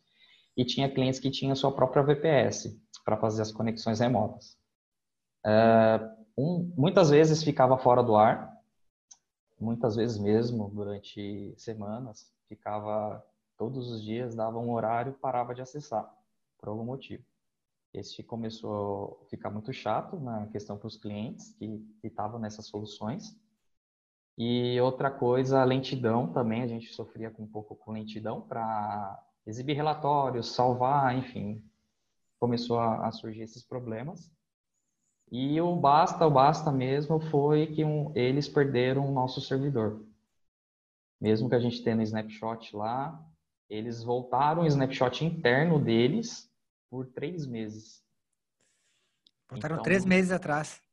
e 0.57 0.65
tinha 0.65 0.93
clientes 0.93 1.21
que 1.21 1.31
tinham 1.31 1.55
sua 1.55 1.73
própria 1.73 2.03
VPS 2.03 2.79
para 3.05 3.17
fazer 3.17 3.43
as 3.43 3.53
conexões 3.53 4.01
remotas. 4.01 4.57
É, 5.45 6.01
um, 6.37 6.73
muitas 6.77 7.11
vezes 7.11 7.43
ficava 7.43 7.79
fora 7.79 8.03
do 8.03 8.17
ar, 8.17 8.53
muitas 9.59 9.97
vezes 9.97 10.19
mesmo, 10.19 10.69
durante 10.71 11.55
semanas, 11.57 12.31
ficava 12.49 13.25
todos 13.57 13.91
os 13.91 14.03
dias, 14.03 14.35
dava 14.35 14.59
um 14.59 14.73
horário 14.73 15.15
parava 15.15 15.55
de 15.55 15.63
acessar, 15.63 16.07
por 16.59 16.69
algum 16.69 16.85
motivo. 16.85 17.25
Esse 17.95 18.23
começou 18.23 19.23
a 19.23 19.29
ficar 19.31 19.51
muito 19.51 19.73
chato 19.73 20.21
na 20.21 20.47
questão 20.49 20.77
para 20.77 20.89
os 20.89 20.99
clientes 20.99 21.55
que 21.55 21.83
estavam 22.05 22.39
nessas 22.39 22.67
soluções. 22.67 23.35
E 24.37 24.78
outra 24.81 25.11
coisa, 25.11 25.61
a 25.61 25.64
lentidão 25.64 26.31
também, 26.31 26.62
a 26.62 26.66
gente 26.66 26.93
sofria 26.93 27.31
com 27.31 27.45
um 27.45 27.49
pouco 27.49 27.75
com 27.75 27.93
lentidão 27.93 28.43
para 28.43 29.23
exibir 29.47 29.75
relatórios, 29.75 30.55
salvar, 30.55 31.16
enfim. 31.16 31.64
Começou 32.38 32.78
a, 32.78 33.07
a 33.07 33.12
surgir 33.12 33.43
esses 33.43 33.62
problemas. 33.62 34.31
E 35.33 35.61
o 35.61 35.75
basta, 35.75 36.26
o 36.26 36.31
basta 36.31 36.71
mesmo 36.71 37.19
foi 37.19 37.66
que 37.69 37.85
um, 37.85 38.12
eles 38.14 38.49
perderam 38.49 39.09
o 39.09 39.12
nosso 39.12 39.40
servidor. 39.40 40.05
Mesmo 41.21 41.49
que 41.49 41.55
a 41.55 41.59
gente 41.59 41.83
tenha 41.83 41.97
um 41.97 42.02
snapshot 42.02 42.76
lá, 42.76 43.19
eles 43.69 44.02
voltaram 44.02 44.62
o 44.62 44.66
snapshot 44.66 45.25
interno 45.25 45.83
deles 45.83 46.50
por 46.90 47.07
três 47.07 47.47
meses. 47.47 48.05
Voltaram 49.49 49.76
então, 49.76 49.85
três 49.85 50.05
meses 50.05 50.31
atrás. 50.31 50.86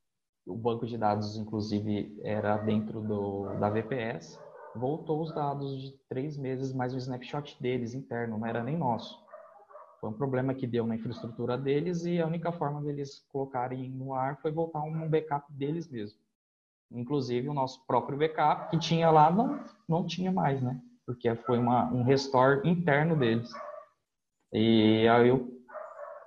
O 0.46 0.54
banco 0.54 0.86
de 0.86 0.98
dados, 0.98 1.36
inclusive, 1.36 2.20
era 2.22 2.58
dentro 2.58 3.00
do, 3.00 3.54
da 3.58 3.70
VPS. 3.70 4.38
voltou 4.76 5.22
os 5.22 5.32
dados 5.32 5.80
de 5.80 5.96
três 6.08 6.36
meses, 6.36 6.72
mais 6.72 6.92
um 6.92 6.98
snapshot 6.98 7.60
deles 7.62 7.94
interno, 7.94 8.36
não 8.38 8.46
era 8.46 8.62
nem 8.62 8.76
nosso. 8.76 9.24
Foi 10.00 10.10
um 10.10 10.12
problema 10.12 10.52
que 10.52 10.66
deu 10.66 10.86
na 10.86 10.96
infraestrutura 10.96 11.56
deles 11.56 12.04
e 12.04 12.20
a 12.20 12.26
única 12.26 12.52
forma 12.52 12.82
deles 12.82 13.24
colocarem 13.32 13.88
no 13.88 14.12
ar 14.12 14.36
foi 14.42 14.52
voltar 14.52 14.82
um 14.82 15.08
backup 15.08 15.50
deles 15.50 15.88
mesmo. 15.88 16.18
Inclusive 16.90 17.48
o 17.48 17.54
nosso 17.54 17.86
próprio 17.86 18.18
backup 18.18 18.68
que 18.68 18.78
tinha 18.78 19.10
lá 19.10 19.30
não, 19.30 19.64
não 19.88 20.06
tinha 20.06 20.30
mais, 20.30 20.60
né? 20.60 20.78
Porque 21.06 21.34
foi 21.36 21.58
uma, 21.58 21.90
um 21.90 22.02
restore 22.02 22.68
interno 22.68 23.16
deles. 23.16 23.50
E 24.52 25.08
aí 25.08 25.30
o, 25.30 25.58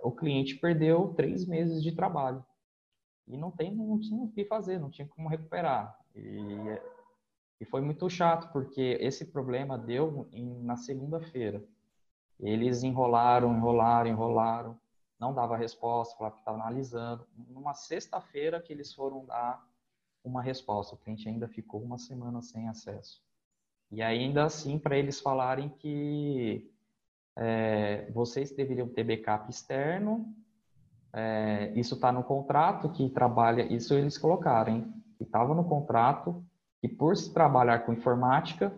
o 0.01 0.11
cliente 0.11 0.55
perdeu 0.55 1.13
três 1.15 1.45
meses 1.45 1.83
de 1.83 1.95
trabalho. 1.95 2.43
E 3.27 3.37
não, 3.37 3.51
tem, 3.51 3.75
não 3.75 3.99
tinha 3.99 4.23
o 4.23 4.31
que 4.31 4.45
fazer, 4.45 4.79
não 4.79 4.89
tinha 4.89 5.07
como 5.07 5.27
recuperar. 5.27 5.99
E, 6.15 6.79
e 7.59 7.65
foi 7.65 7.81
muito 7.81 8.09
chato, 8.09 8.51
porque 8.51 8.97
esse 9.01 9.25
problema 9.25 9.77
deu 9.77 10.27
em, 10.31 10.63
na 10.63 10.77
segunda-feira. 10.77 11.63
Eles 12.39 12.83
enrolaram, 12.83 13.53
enrolaram, 13.53 14.09
enrolaram, 14.09 14.79
não 15.19 15.33
dava 15.33 15.57
resposta, 15.57 16.15
falava 16.15 16.35
que 16.35 16.41
estava 16.41 16.57
analisando. 16.57 17.27
Numa 17.49 17.73
sexta-feira 17.73 18.61
que 18.61 18.71
eles 18.71 18.93
foram 18.93 19.25
dar 19.25 19.65
uma 20.23 20.41
resposta, 20.41 20.95
o 20.95 20.97
cliente 20.97 21.27
ainda 21.27 21.47
ficou 21.47 21.81
uma 21.81 21.97
semana 21.97 22.41
sem 22.41 22.67
acesso. 22.67 23.21
E 23.91 24.01
ainda 24.01 24.45
assim, 24.45 24.77
para 24.77 24.97
eles 24.97 25.19
falarem 25.19 25.69
que 25.69 26.69
é, 27.35 28.09
vocês 28.11 28.51
deveriam 28.51 28.87
ter 28.89 29.03
backup 29.03 29.49
externo, 29.49 30.35
é, 31.13 31.71
isso 31.75 31.95
está 31.95 32.11
no 32.11 32.23
contrato 32.23 32.89
que 32.91 33.09
trabalha, 33.09 33.63
isso 33.73 33.93
eles 33.93 34.17
colocaram, 34.17 34.73
hein? 34.73 34.93
que 35.17 35.23
estava 35.23 35.53
no 35.55 35.63
contrato, 35.63 36.45
que 36.79 36.87
por 36.87 37.15
se 37.15 37.33
trabalhar 37.33 37.79
com 37.79 37.93
informática, 37.93 38.75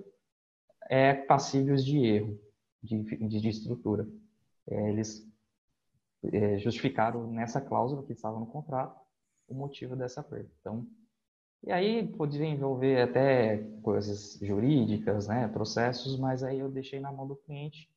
é 0.90 1.14
passível 1.14 1.76
de 1.76 1.98
erro 1.98 2.40
de, 2.82 3.04
de, 3.28 3.42
de 3.42 3.50
estrutura. 3.50 4.08
É, 4.68 4.90
eles 4.90 5.28
é, 6.24 6.58
justificaram 6.58 7.32
nessa 7.32 7.62
cláusula 7.62 8.04
que 8.04 8.14
estava 8.14 8.40
no 8.40 8.48
contrato 8.48 9.00
o 9.48 9.54
motivo 9.54 9.96
dessa 9.96 10.24
perda. 10.24 10.50
Então, 10.60 10.88
e 11.64 11.72
aí 11.72 12.08
podia 12.08 12.46
envolver 12.46 13.02
até 13.02 13.58
coisas 13.82 14.40
jurídicas, 14.42 15.28
né, 15.28 15.48
processos, 15.48 16.18
mas 16.18 16.44
aí 16.44 16.60
eu 16.60 16.70
deixei 16.70 17.00
na 17.00 17.12
mão 17.12 17.28
do 17.28 17.36
cliente 17.36 17.90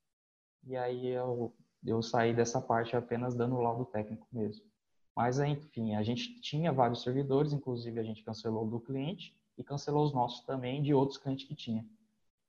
e 0.64 0.76
aí 0.76 1.06
eu, 1.08 1.54
eu 1.84 2.02
saí 2.02 2.32
dessa 2.32 2.60
parte 2.60 2.96
apenas 2.96 3.34
dando 3.34 3.56
o 3.56 3.60
laudo 3.60 3.84
técnico 3.84 4.26
mesmo. 4.32 4.64
Mas, 5.16 5.38
enfim, 5.38 5.94
a 5.94 6.02
gente 6.02 6.40
tinha 6.40 6.72
vários 6.72 7.02
servidores, 7.02 7.52
inclusive 7.52 7.98
a 8.00 8.02
gente 8.02 8.24
cancelou 8.24 8.66
do 8.66 8.80
cliente 8.80 9.36
e 9.58 9.64
cancelou 9.64 10.04
os 10.04 10.12
nossos 10.12 10.44
também 10.46 10.82
de 10.82 10.94
outros 10.94 11.18
clientes 11.18 11.46
que 11.46 11.54
tinha. 11.54 11.84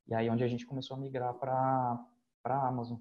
E 0.08 0.14
aí 0.14 0.30
onde 0.30 0.44
a 0.44 0.48
gente 0.48 0.66
começou 0.66 0.96
a 0.96 1.00
migrar 1.00 1.34
para 1.34 2.06
a 2.46 2.68
Amazon. 2.68 2.98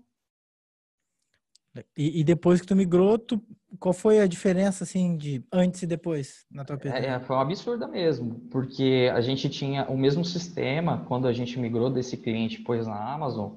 E, 1.97 2.21
e, 2.21 2.25
depois 2.25 2.61
que 2.61 2.67
tu 2.67 2.77
migrou, 2.77 3.19
tu, 3.19 3.43
qual 3.81 3.95
foi 3.95 4.21
a 4.21 4.27
diferença 4.27 4.85
assim 4.85 5.17
de 5.17 5.43
antes 5.51 5.81
e 5.83 5.87
depois 5.87 6.45
na 6.51 6.67
tua 6.67 6.77
PT? 6.77 6.99
É, 6.99 7.19
foi 7.19 7.35
uma 7.35 7.43
absurda 7.43 7.89
mesmo, 7.89 8.41
porque 8.51 9.11
a 9.11 9.23
gente 9.23 9.49
tinha 9.49 9.89
o 9.89 9.97
mesmo 9.97 10.23
sistema 10.23 11.03
quando 11.07 11.27
a 11.27 11.33
gente 11.33 11.59
migrou 11.59 11.89
desse 11.89 12.19
cliente 12.19 12.59
depois 12.59 12.87
na 12.87 13.15
Amazon 13.15 13.55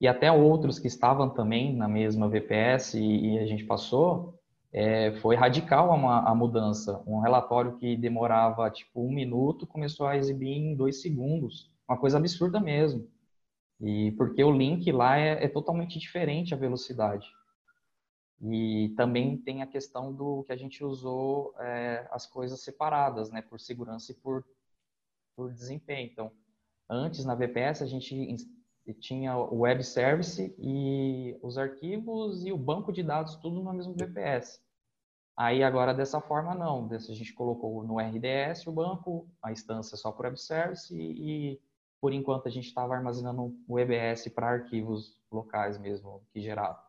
e 0.00 0.06
até 0.06 0.30
outros 0.30 0.78
que 0.78 0.86
estavam 0.86 1.28
também 1.28 1.74
na 1.74 1.88
mesma 1.88 2.28
VPS 2.28 2.94
e, 2.94 3.34
e 3.34 3.38
a 3.38 3.46
gente 3.46 3.64
passou, 3.64 4.38
é, 4.72 5.12
foi 5.20 5.34
radical 5.34 5.92
a, 5.92 6.30
a, 6.30 6.34
mudança. 6.34 7.02
Um 7.06 7.20
relatório 7.20 7.76
que 7.76 7.96
demorava 7.96 8.70
tipo 8.70 9.02
um 9.02 9.10
minuto 9.10 9.66
começou 9.66 10.06
a 10.06 10.16
exibir 10.16 10.52
em 10.52 10.76
dois 10.76 11.00
segundos, 11.00 11.72
uma 11.88 11.98
coisa 11.98 12.18
absurda 12.18 12.60
mesmo. 12.60 13.08
E 13.80 14.12
porque 14.12 14.42
o 14.42 14.52
link 14.52 14.90
lá 14.92 15.18
é, 15.18 15.44
é 15.44 15.48
totalmente 15.48 15.98
diferente 15.98 16.54
a 16.54 16.56
velocidade. 16.56 17.26
E 18.40 18.94
também 18.96 19.36
tem 19.36 19.62
a 19.62 19.66
questão 19.66 20.12
do 20.12 20.44
que 20.44 20.52
a 20.52 20.56
gente 20.56 20.84
usou 20.84 21.54
é, 21.58 22.06
as 22.12 22.24
coisas 22.24 22.60
separadas, 22.62 23.30
né, 23.30 23.42
por 23.42 23.58
segurança 23.58 24.12
e 24.12 24.14
por, 24.14 24.44
por 25.34 25.52
desempenho. 25.52 26.08
Então, 26.12 26.32
antes 26.88 27.24
na 27.24 27.34
VPS 27.34 27.82
a 27.82 27.86
gente 27.86 28.14
tinha 28.94 29.36
o 29.36 29.60
web 29.60 29.82
service 29.84 30.54
e 30.58 31.38
os 31.42 31.58
arquivos 31.58 32.44
e 32.44 32.52
o 32.52 32.56
banco 32.56 32.92
de 32.92 33.02
dados 33.02 33.36
tudo 33.36 33.62
no 33.62 33.72
mesmo 33.72 33.94
VPS. 33.94 34.60
Aí 35.36 35.62
agora 35.62 35.94
dessa 35.94 36.20
forma 36.20 36.54
não, 36.54 36.88
a 36.90 36.98
gente 36.98 37.32
colocou 37.32 37.84
no 37.84 37.98
RDS 37.98 38.66
o 38.66 38.72
banco, 38.72 39.28
a 39.42 39.52
instância 39.52 39.96
só 39.96 40.10
para 40.10 40.28
web 40.28 40.40
service 40.40 40.92
e, 40.92 41.52
e 41.52 41.60
por 42.00 42.12
enquanto 42.12 42.48
a 42.48 42.50
gente 42.50 42.66
estava 42.66 42.94
armazenando 42.94 43.56
o 43.68 43.78
EBS 43.78 44.28
para 44.28 44.48
arquivos 44.48 45.16
locais 45.30 45.78
mesmo 45.78 46.22
que 46.32 46.40
gerava. 46.40 46.82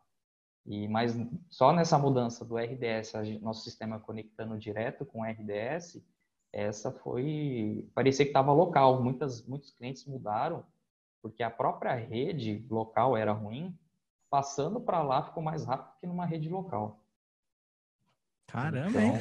E 0.65 0.87
mas 0.87 1.15
só 1.49 1.71
nessa 1.71 1.97
mudança 1.97 2.43
do 2.45 2.57
RDS, 2.57 3.13
nosso 3.41 3.63
sistema 3.63 3.99
conectando 3.99 4.57
direto 4.57 5.05
com 5.05 5.21
o 5.21 5.23
RDS, 5.23 6.03
essa 6.51 6.91
foi 6.91 7.87
parecia 7.93 8.25
que 8.25 8.31
estava 8.31 8.51
local. 8.51 9.01
Muitas 9.01 9.45
muitos 9.45 9.71
clientes 9.71 10.05
mudaram 10.05 10.65
porque 11.21 11.43
a 11.43 11.49
própria 11.49 11.93
rede 11.93 12.65
local 12.69 13.15
era 13.15 13.31
ruim. 13.31 13.77
Passando 14.29 14.79
para 14.79 15.01
lá 15.01 15.23
ficou 15.23 15.41
mais 15.41 15.65
rápido 15.65 15.99
que 15.99 16.07
numa 16.07 16.25
rede 16.25 16.49
local. 16.49 16.99
Caramba, 18.47 19.01
então? 19.01 19.19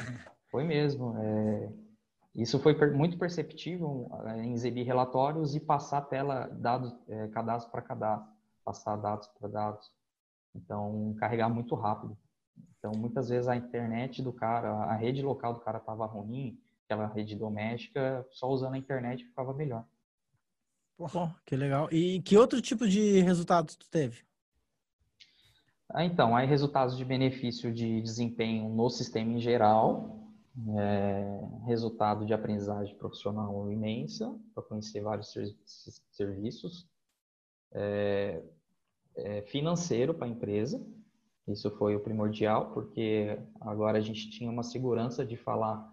Foi 0.50 0.64
mesmo. 0.64 1.16
É... 1.18 1.72
Isso 2.34 2.58
foi 2.60 2.74
muito 2.92 3.18
perceptível 3.18 4.08
é, 4.26 4.44
em 4.44 4.52
exibir 4.52 4.84
relatórios 4.84 5.56
e 5.56 5.60
passar 5.60 6.02
tela, 6.02 6.46
dados, 6.52 6.94
é, 7.08 7.26
cadastro 7.28 7.70
para 7.72 7.82
cadastro, 7.82 8.30
passar 8.64 8.96
dados 8.96 9.26
para 9.28 9.48
dados. 9.48 9.90
Então, 10.54 11.14
carregar 11.18 11.48
muito 11.48 11.74
rápido. 11.74 12.16
Então, 12.78 12.92
muitas 12.92 13.28
vezes 13.28 13.48
a 13.48 13.56
internet 13.56 14.22
do 14.22 14.32
cara, 14.32 14.70
a 14.84 14.94
rede 14.94 15.20
local 15.22 15.54
do 15.54 15.60
cara 15.60 15.78
estava 15.78 16.06
ruim, 16.06 16.60
aquela 16.84 17.06
rede 17.06 17.34
doméstica, 17.34 18.26
só 18.30 18.48
usando 18.48 18.74
a 18.74 18.78
internet 18.78 19.24
ficava 19.24 19.52
melhor. 19.52 19.84
Bom, 20.98 21.32
que 21.46 21.54
legal. 21.54 21.88
E 21.92 22.20
que 22.22 22.36
outro 22.36 22.60
tipo 22.60 22.88
de 22.88 23.20
resultados 23.20 23.76
tu 23.76 23.88
teve? 23.88 24.18
Ah, 25.88 26.04
então, 26.04 26.36
aí 26.36 26.46
resultados 26.46 26.96
de 26.96 27.04
benefício 27.04 27.72
de 27.72 28.02
desempenho 28.02 28.68
no 28.68 28.90
sistema 28.90 29.32
em 29.32 29.40
geral, 29.40 30.28
é, 30.76 31.40
resultado 31.66 32.26
de 32.26 32.34
aprendizagem 32.34 32.96
profissional 32.96 33.70
imensa, 33.70 34.36
para 34.52 34.62
conhecer 34.64 35.00
vários 35.00 35.30
ser 35.30 35.54
serviços, 36.10 36.86
é, 37.72 38.42
é, 39.14 39.42
financeiro 39.42 40.12
para 40.12 40.26
a 40.26 40.30
empresa. 40.30 40.84
Isso 41.46 41.70
foi 41.70 41.94
o 41.94 42.00
primordial, 42.00 42.72
porque 42.72 43.38
agora 43.60 43.98
a 43.98 44.02
gente 44.02 44.28
tinha 44.30 44.50
uma 44.50 44.64
segurança 44.64 45.24
de 45.24 45.36
falar 45.36 45.90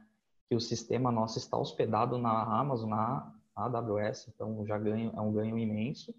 que 0.49 0.55
o 0.55 0.59
sistema 0.59 1.11
nosso 1.11 1.37
está 1.37 1.57
hospedado 1.57 2.17
na 2.17 2.43
Amazon, 2.59 2.89
na 2.89 3.33
AWS, 3.55 4.27
então 4.27 4.65
já 4.65 4.77
ganho, 4.77 5.11
é 5.15 5.21
um 5.21 5.31
ganho 5.31 5.57
imenso, 5.57 6.13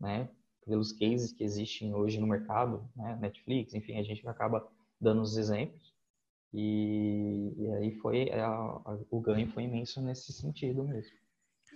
né? 0.00 0.28
Pelos 0.64 0.92
cases 0.92 1.32
que 1.32 1.44
existem 1.44 1.94
hoje 1.94 2.20
no 2.20 2.26
mercado, 2.26 2.88
né? 2.94 3.18
Netflix, 3.20 3.74
enfim, 3.74 3.98
a 3.98 4.02
gente 4.02 4.26
acaba 4.26 4.66
dando 5.00 5.22
os 5.22 5.36
exemplos. 5.36 5.92
E, 6.52 7.54
e 7.56 7.70
aí 7.72 7.94
foi 7.96 8.30
a, 8.30 8.46
a, 8.46 8.98
o 9.10 9.20
ganho 9.20 9.48
foi 9.48 9.64
imenso 9.64 10.00
nesse 10.02 10.32
sentido 10.32 10.84
mesmo. 10.84 11.16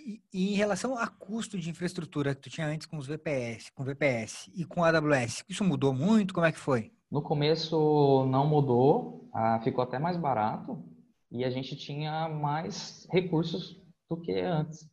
E, 0.06 0.22
em 0.32 0.54
relação 0.54 0.96
a 0.96 1.08
custo 1.08 1.58
de 1.58 1.70
infraestrutura 1.70 2.34
que 2.34 2.42
tu 2.42 2.50
tinha 2.50 2.66
antes 2.66 2.86
com 2.86 2.96
os 2.96 3.06
VPS, 3.06 3.70
com 3.70 3.84
VPS 3.84 4.50
e 4.54 4.64
com 4.64 4.84
a 4.84 4.90
AWS, 4.90 5.44
isso 5.48 5.64
mudou 5.64 5.92
muito? 5.92 6.32
Como 6.32 6.46
é 6.46 6.52
que 6.52 6.58
foi? 6.58 6.92
No 7.10 7.22
começo 7.22 8.26
não 8.26 8.46
mudou, 8.46 9.28
ah, 9.32 9.60
ficou 9.64 9.82
até 9.82 9.98
mais 9.98 10.16
barato 10.16 10.82
e 11.30 11.44
a 11.44 11.50
gente 11.50 11.74
tinha 11.76 12.28
mais 12.28 13.06
recursos 13.10 13.80
do 14.08 14.20
que 14.20 14.40
antes, 14.40 14.88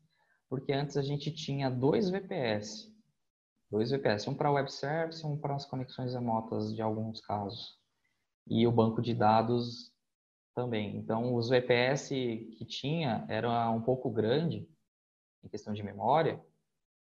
porque 0.49 0.71
antes 0.71 0.97
a 0.97 1.01
gente 1.01 1.31
tinha 1.31 1.69
dois 1.69 2.09
VPS, 2.09 2.91
dois 3.69 3.91
VPS, 3.91 4.27
um 4.27 4.35
para 4.35 4.51
web 4.51 4.71
service, 4.71 5.25
um 5.25 5.37
para 5.37 5.55
as 5.55 5.65
conexões 5.65 6.13
remotas 6.13 6.73
de 6.73 6.81
alguns 6.81 7.21
casos. 7.21 7.77
E 8.47 8.67
o 8.67 8.71
banco 8.71 9.01
de 9.01 9.13
dados 9.13 9.91
também. 10.53 10.97
Então 10.97 11.33
os 11.35 11.49
VPS 11.49 12.09
que 12.09 12.65
tinha 12.65 13.25
era 13.29 13.69
um 13.71 13.81
pouco 13.81 14.11
grande 14.11 14.69
em 15.43 15.49
questão 15.49 15.73
de 15.73 15.83
memória, 15.83 16.43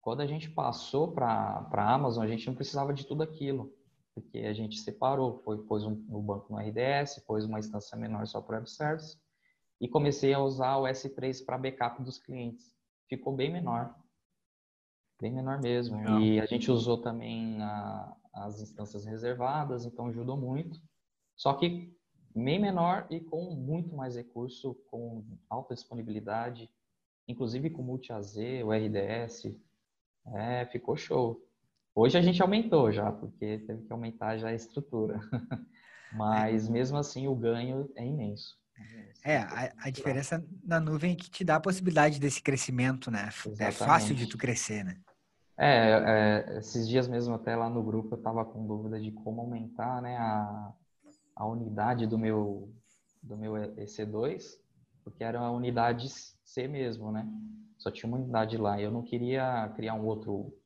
quando 0.00 0.20
a 0.20 0.26
gente 0.26 0.50
passou 0.50 1.12
para 1.12 1.68
a 1.70 1.94
Amazon, 1.94 2.24
a 2.24 2.28
gente 2.28 2.46
não 2.46 2.54
precisava 2.54 2.92
de 2.92 3.06
tudo 3.06 3.22
aquilo, 3.22 3.72
porque 4.14 4.38
a 4.38 4.52
gente 4.52 4.78
separou, 4.78 5.42
foi, 5.44 5.58
pôs 5.58 5.84
um, 5.84 6.04
o 6.10 6.20
banco 6.22 6.52
no 6.52 6.58
RDS, 6.58 7.22
pôs 7.26 7.44
uma 7.44 7.58
instância 7.58 7.96
menor 7.96 8.26
só 8.26 8.40
para 8.40 8.56
web 8.56 8.70
service, 8.70 9.18
e 9.80 9.88
comecei 9.88 10.32
a 10.34 10.40
usar 10.40 10.76
o 10.76 10.84
S3 10.84 11.44
para 11.44 11.58
backup 11.58 12.02
dos 12.02 12.18
clientes. 12.18 12.74
Ficou 13.08 13.34
bem 13.34 13.50
menor, 13.50 13.94
bem 15.20 15.32
menor 15.32 15.60
mesmo. 15.60 15.96
Legal. 15.96 16.20
E 16.20 16.40
a 16.40 16.46
gente 16.46 16.70
usou 16.70 16.98
também 16.98 17.62
a, 17.62 18.16
as 18.34 18.60
instâncias 18.60 19.04
reservadas, 19.04 19.84
então 19.84 20.06
ajudou 20.06 20.36
muito. 20.36 20.80
Só 21.36 21.54
que 21.54 21.96
bem 22.34 22.58
menor 22.58 23.06
e 23.10 23.20
com 23.20 23.54
muito 23.54 23.94
mais 23.94 24.16
recurso, 24.16 24.74
com 24.90 25.24
alta 25.48 25.74
disponibilidade 25.74 26.70
inclusive 27.28 27.68
com 27.68 27.82
Multi-AZ, 27.82 28.36
o 28.64 28.72
RDS, 28.72 29.54
é, 30.34 30.64
ficou 30.66 30.96
show. 30.96 31.46
Hoje 31.94 32.16
a 32.16 32.22
gente 32.22 32.40
aumentou 32.40 32.90
já, 32.90 33.12
porque 33.12 33.58
teve 33.58 33.82
que 33.82 33.92
aumentar 33.92 34.38
já 34.38 34.48
a 34.48 34.54
estrutura. 34.54 35.20
Mas 36.12 36.68
mesmo 36.68 36.96
assim 36.96 37.28
o 37.28 37.34
ganho 37.34 37.90
é 37.94 38.04
imenso. 38.04 38.56
É, 39.24 39.38
a, 39.38 39.72
a, 39.84 39.90
diferença 39.90 40.44
na 40.64 40.80
nuvem 40.80 41.12
é 41.12 41.16
que 41.16 41.28
te 41.28 41.44
dá 41.44 41.56
a 41.56 41.60
possibilidade 41.60 42.18
desse 42.18 42.40
crescimento, 42.40 43.10
né? 43.10 43.28
Exatamente. 43.28 43.62
É 43.62 43.72
fácil 43.72 44.14
de 44.14 44.26
tu 44.26 44.38
crescer, 44.38 44.84
né? 44.84 44.96
É, 45.56 46.46
é, 46.54 46.58
esses 46.58 46.88
dias 46.88 47.08
mesmo 47.08 47.34
até 47.34 47.56
lá 47.56 47.68
no 47.68 47.82
grupo 47.82 48.14
eu 48.14 48.18
estava 48.18 48.44
com 48.44 48.64
dúvida 48.64 49.00
de 49.00 49.10
como 49.10 49.40
aumentar 49.40 50.00
né, 50.00 50.16
a, 50.16 50.72
a 51.34 51.46
unidade 51.46 52.06
do 52.06 52.16
meu, 52.16 52.72
do 53.20 53.36
meu 53.36 53.54
EC2, 53.54 54.56
porque 55.02 55.24
era 55.24 55.40
uma 55.40 55.50
unidade 55.50 56.08
C 56.08 56.68
mesmo, 56.68 57.10
né? 57.10 57.28
Só 57.76 57.90
tinha 57.90 58.08
uma 58.08 58.18
unidade 58.18 58.56
lá 58.56 58.80
e 58.80 58.84
eu 58.84 58.90
não 58.90 59.02
queria 59.02 59.72
criar 59.74 59.94
um 59.94 60.06
outro. 60.06 60.56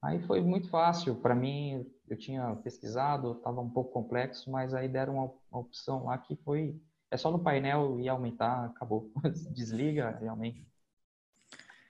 Aí 0.00 0.20
foi 0.22 0.40
muito 0.40 0.68
fácil. 0.68 1.16
Para 1.16 1.34
mim, 1.34 1.84
eu 2.08 2.16
tinha 2.16 2.54
pesquisado, 2.56 3.32
estava 3.32 3.60
um 3.60 3.70
pouco 3.70 3.92
complexo, 3.92 4.50
mas 4.50 4.72
aí 4.72 4.88
deram 4.88 5.14
uma, 5.14 5.32
uma 5.50 5.60
opção 5.60 6.04
lá 6.04 6.16
que 6.16 6.36
foi 6.36 6.80
é 7.10 7.16
só 7.16 7.30
no 7.30 7.38
painel 7.38 8.00
e 8.00 8.08
aumentar, 8.08 8.66
acabou. 8.66 9.10
Desliga 9.54 10.18
e 10.22 10.28
aumenta. 10.28 10.58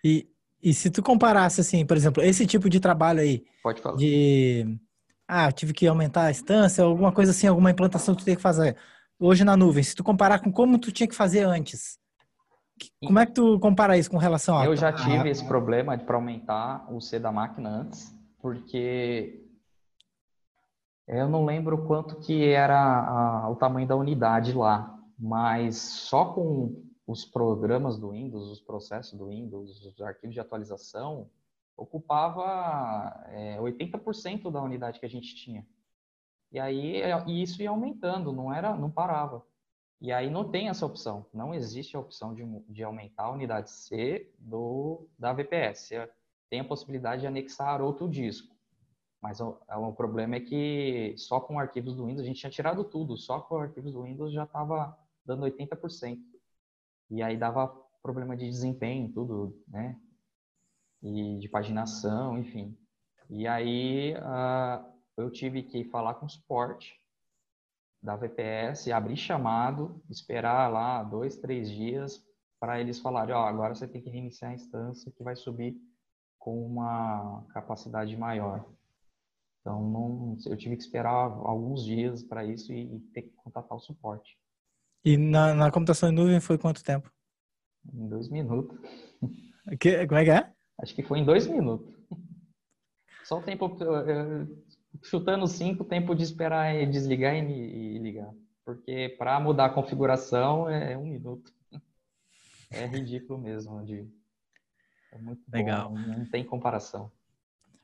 E, 0.05 0.29
e 0.63 0.75
se 0.75 0.91
tu 0.91 1.03
comparasse, 1.03 1.61
assim, 1.61 1.85
por 1.87 1.97
exemplo, 1.97 2.23
esse 2.23 2.47
tipo 2.47 2.69
de 2.69 2.81
trabalho 2.81 3.21
aí. 3.21 3.45
Pode 3.63 3.81
falar. 3.81 3.97
De. 3.97 4.79
Ah, 5.27 5.51
tive 5.51 5.73
que 5.73 5.87
aumentar 5.87 6.27
a 6.27 6.31
instância, 6.31 6.85
alguma 6.85 7.11
coisa 7.13 7.33
assim, 7.33 7.47
alguma 7.47 7.71
implantação 7.71 8.15
que 8.15 8.23
tu 8.23 8.25
tem 8.25 8.37
que 8.37 8.43
fazer 8.43 8.77
hoje 9.19 9.43
na 9.43 9.57
nuvem. 9.57 9.83
Se 9.83 9.95
tu 9.95 10.05
comparar 10.05 10.39
com 10.39 10.53
como 10.53 10.79
tu 10.79 10.93
tinha 10.93 11.09
que 11.09 11.15
fazer 11.15 11.43
antes. 11.45 11.99
Como 13.03 13.19
é 13.19 13.25
que 13.25 13.33
tu 13.33 13.59
compara 13.59 13.97
isso 13.97 14.11
com 14.11 14.19
relação 14.19 14.57
a. 14.59 14.67
Eu 14.67 14.77
já 14.77 14.93
tive 14.93 15.31
esse 15.31 15.45
problema 15.47 15.97
para 15.97 16.15
aumentar 16.15 16.87
o 16.93 17.01
C 17.01 17.19
da 17.19 17.33
máquina 17.33 17.71
antes, 17.71 18.15
porque 18.39 19.43
eu 21.09 21.27
não 21.27 21.47
lembro 21.47 21.87
quanto 21.87 22.17
que 22.17 22.49
era 22.49 22.79
a, 22.79 23.49
o 23.49 23.57
tamanho 23.57 23.89
da 23.89 23.97
unidade 23.97 24.53
lá 24.53 24.96
mas 25.19 25.77
só 25.77 26.33
com 26.33 26.85
os 27.07 27.25
programas 27.25 27.99
do 27.99 28.11
Windows, 28.11 28.51
os 28.51 28.61
processos 28.61 29.19
do 29.19 29.29
Windows, 29.29 29.85
os 29.85 30.01
arquivos 30.01 30.35
de 30.35 30.41
atualização, 30.41 31.31
ocupava 31.77 33.25
é, 33.29 33.59
80% 33.59 34.51
da 34.51 34.63
unidade 34.63 34.99
que 34.99 35.07
a 35.07 35.11
gente 35.11 35.35
tinha. 35.37 35.67
E 36.51 36.59
aí 36.59 37.03
e 37.27 37.43
isso 37.43 37.63
ia 37.63 37.71
aumentando, 37.71 38.33
não 38.33 38.53
era, 38.53 38.75
não 38.77 38.91
parava. 38.91 39.45
E 40.01 40.13
aí 40.13 40.29
não 40.31 40.51
tem 40.51 40.69
essa 40.69 40.85
opção, 40.85 41.27
não 41.33 41.55
existe 41.55 41.97
a 41.97 42.01
opção 42.01 42.35
de, 42.35 42.45
de 42.69 42.83
aumentar 42.83 43.25
a 43.25 43.33
unidade 43.33 43.71
C 43.71 44.31
do 44.39 45.09
da 45.19 45.33
VPS. 45.33 45.91
Tem 46.51 46.61
a 46.61 46.65
possibilidade 46.65 47.23
de 47.23 47.27
anexar 47.27 47.81
outro 47.81 48.09
disco. 48.09 48.55
Mas 49.21 49.41
o, 49.41 49.59
o 49.69 49.93
problema 49.93 50.37
é 50.37 50.41
que 50.41 51.15
só 51.17 51.41
com 51.41 51.59
arquivos 51.59 51.97
do 51.97 52.07
Windows, 52.07 52.23
a 52.23 52.27
gente 52.27 52.39
tinha 52.39 52.51
tirado 52.51 52.85
tudo, 52.85 53.17
só 53.17 53.41
com 53.41 53.57
arquivos 53.57 53.93
do 53.93 54.03
Windows 54.03 54.33
já 54.33 54.45
estava 54.45 54.97
dando 55.27 55.45
80%. 55.45 56.19
E 57.11 57.23
aí 57.23 57.37
dava 57.37 57.69
problema 58.03 58.37
de 58.37 58.49
desempenho, 58.49 59.13
tudo, 59.13 59.63
né? 59.69 60.01
E 61.03 61.39
de 61.39 61.49
paginação, 61.49 62.39
enfim. 62.39 62.77
E 63.29 63.47
aí 63.47 64.15
uh, 64.15 64.93
eu 65.17 65.31
tive 65.31 65.63
que 65.63 65.85
falar 65.85 66.15
com 66.15 66.27
o 66.27 66.31
suporte 66.31 67.01
da 68.03 68.15
VPS, 68.15 68.91
abrir 68.93 69.17
chamado, 69.17 70.01
esperar 70.09 70.71
lá 70.73 71.03
dois, 71.03 71.37
três 71.37 71.71
dias 71.71 72.25
para 72.61 72.81
eles 72.81 73.01
falarem, 73.01 73.35
ó, 73.35 73.45
oh, 73.45 73.47
agora 73.47 73.75
você 73.75 73.87
tem 73.87 74.01
que 74.01 74.09
reiniciar 74.09 74.53
a 74.53 74.55
instância 74.55 75.13
que 75.13 75.23
vai 75.23 75.37
subir 75.37 75.77
com 76.39 76.65
uma 76.65 77.45
capacidade 77.51 78.17
maior. 78.17 78.65
Então, 79.61 79.83
não, 79.83 80.37
eu 80.47 80.57
tive 80.57 80.77
que 80.77 80.83
esperar 80.83 81.13
alguns 81.13 81.85
dias 81.85 82.23
para 82.23 82.45
isso 82.45 82.73
e, 82.73 82.97
e 82.97 83.01
ter 83.13 83.23
que 83.23 83.31
contatar 83.31 83.77
o 83.77 83.81
suporte. 83.81 84.39
E 85.07 85.17
na, 85.17 85.55
na 85.55 85.71
computação 85.71 86.09
em 86.09 86.13
nuvem 86.13 86.41
foi 86.41 86.59
quanto 86.59 86.83
tempo? 86.83 87.09
Em 87.95 88.09
dois 88.09 88.29
minutos. 88.29 88.77
Que, 89.79 90.05
como 90.05 90.19
é 90.19 90.25
que 90.25 90.31
é? 90.31 90.53
Acho 90.81 90.97
que 90.97 91.03
foi 91.05 91.21
em 91.21 91.25
dois 91.25 91.47
minutos. 91.47 91.95
Só 93.23 93.39
o 93.39 93.43
tempo, 93.43 93.77
chutando 95.05 95.47
cinco, 95.47 95.85
o 95.85 95.87
tempo 95.87 96.13
de 96.13 96.25
esperar 96.25 96.85
desligar 96.89 97.37
e, 97.37 97.39
e 97.39 97.99
ligar. 97.99 98.35
Porque 98.65 99.15
para 99.17 99.39
mudar 99.39 99.67
a 99.67 99.71
configuração 99.71 100.69
é 100.69 100.99
um 100.99 101.07
minuto. 101.07 101.53
É 102.69 102.85
ridículo 102.85 103.39
mesmo. 103.39 103.85
De, 103.85 104.09
é 105.13 105.19
muito 105.19 105.41
Legal. 105.53 105.91
Bom, 105.91 105.99
não 105.99 106.27
tem 106.27 106.45
comparação. 106.45 107.13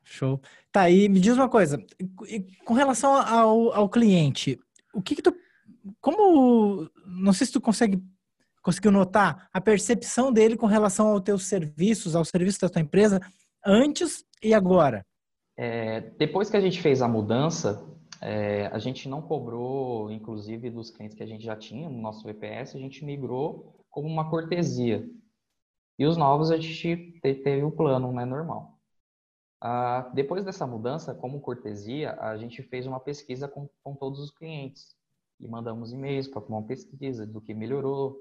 Show. 0.03 0.41
Tá, 0.73 0.91
e 0.91 1.09
me 1.09 1.21
diz 1.21 1.37
uma 1.37 1.49
coisa. 1.49 1.81
Com 2.65 2.75
relação 2.75 3.15
ao, 3.15 3.73
ao 3.73 3.89
cliente, 3.89 4.59
o 4.93 5.01
que, 5.01 5.15
que 5.15 5.23
tu 5.23 5.33
como 6.01 6.88
não 7.07 7.33
sei 7.33 7.47
se 7.47 7.53
tu 7.53 7.61
consegue 7.61 8.03
conseguiu 8.62 8.92
notar 8.92 9.49
a 9.53 9.61
percepção 9.61 10.33
dele 10.33 10.57
com 10.57 10.66
relação 10.66 11.09
aos 11.09 11.23
teus 11.23 11.47
serviços, 11.47 12.14
ao 12.14 12.25
serviço 12.25 12.61
da 12.61 12.68
tua 12.68 12.81
empresa 12.81 13.21
antes 13.66 14.25
e 14.42 14.55
agora? 14.55 15.05
É, 15.57 16.01
depois 16.01 16.49
que 16.49 16.57
a 16.57 16.61
gente 16.61 16.81
fez 16.81 17.03
a 17.03 17.09
mudança, 17.09 17.85
é, 18.21 18.66
a 18.68 18.79
gente 18.79 19.09
não 19.09 19.21
cobrou, 19.21 20.11
inclusive 20.11 20.71
dos 20.71 20.90
clientes 20.90 21.16
que 21.16 21.23
a 21.23 21.27
gente 21.27 21.45
já 21.45 21.57
tinha 21.57 21.90
no 21.90 22.01
nosso 22.01 22.25
VPS, 22.25 22.77
a 22.77 22.79
gente 22.79 23.05
migrou 23.05 23.75
como 23.90 24.09
uma 24.09 24.31
cortesia. 24.31 25.05
E 25.99 26.07
os 26.07 26.16
novos 26.16 26.51
a 26.51 26.57
gente 26.57 27.21
teve 27.21 27.62
o 27.64 27.71
plano, 27.71 28.12
né, 28.12 28.25
normal. 28.25 28.79
Ah, 29.61 30.11
depois 30.14 30.45
dessa 30.45 30.66
mudança, 30.66 31.14
como 31.14 31.40
cortesia, 31.40 32.14
a 32.21 32.37
gente 32.37 32.62
fez 32.62 32.87
uma 32.87 32.99
pesquisa 32.99 33.47
com, 33.47 33.68
com 33.83 33.95
todos 33.95 34.21
os 34.21 34.31
clientes 34.31 34.97
e 35.43 35.49
mandamos 35.49 35.93
e-mails 35.93 36.29
para 36.29 36.41
uma 36.41 36.63
pesquisa 36.63 37.27
do 37.27 37.41
que 37.41 37.53
melhorou. 37.53 38.17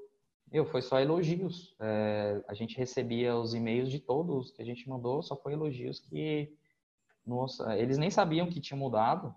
Eu, 0.51 0.65
foi 0.65 0.81
só 0.81 0.99
elogios. 0.99 1.75
É, 1.79 2.43
a 2.47 2.53
gente 2.53 2.77
recebia 2.77 3.37
os 3.37 3.53
e-mails 3.53 3.89
de 3.89 3.99
todos 3.99 4.51
que 4.51 4.61
a 4.61 4.65
gente 4.65 4.89
mandou, 4.89 5.21
só 5.21 5.35
foi 5.35 5.53
elogios 5.53 5.99
que, 5.99 6.53
nossa, 7.25 7.77
eles 7.77 7.97
nem 7.97 8.09
sabiam 8.09 8.49
que 8.49 8.59
tinha 8.59 8.77
mudado. 8.77 9.33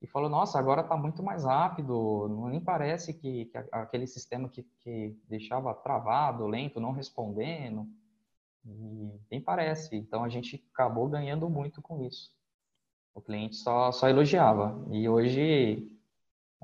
E 0.00 0.06
falou, 0.06 0.28
nossa, 0.28 0.58
agora 0.58 0.82
está 0.82 0.96
muito 0.96 1.22
mais 1.22 1.44
rápido, 1.44 2.28
nem 2.50 2.60
parece 2.60 3.14
que, 3.14 3.46
que 3.46 3.58
aquele 3.72 4.06
sistema 4.06 4.48
que, 4.48 4.62
que 4.80 5.16
deixava 5.26 5.74
travado, 5.74 6.46
lento, 6.46 6.78
não 6.78 6.92
respondendo, 6.92 7.88
e 8.66 9.10
nem 9.30 9.40
parece. 9.40 9.96
Então 9.96 10.22
a 10.22 10.28
gente 10.28 10.62
acabou 10.72 11.08
ganhando 11.08 11.48
muito 11.48 11.80
com 11.80 12.02
isso. 12.04 12.30
O 13.14 13.20
cliente 13.20 13.56
só, 13.56 13.92
só 13.92 14.08
elogiava. 14.08 14.84
E 14.90 15.08
hoje 15.08 15.93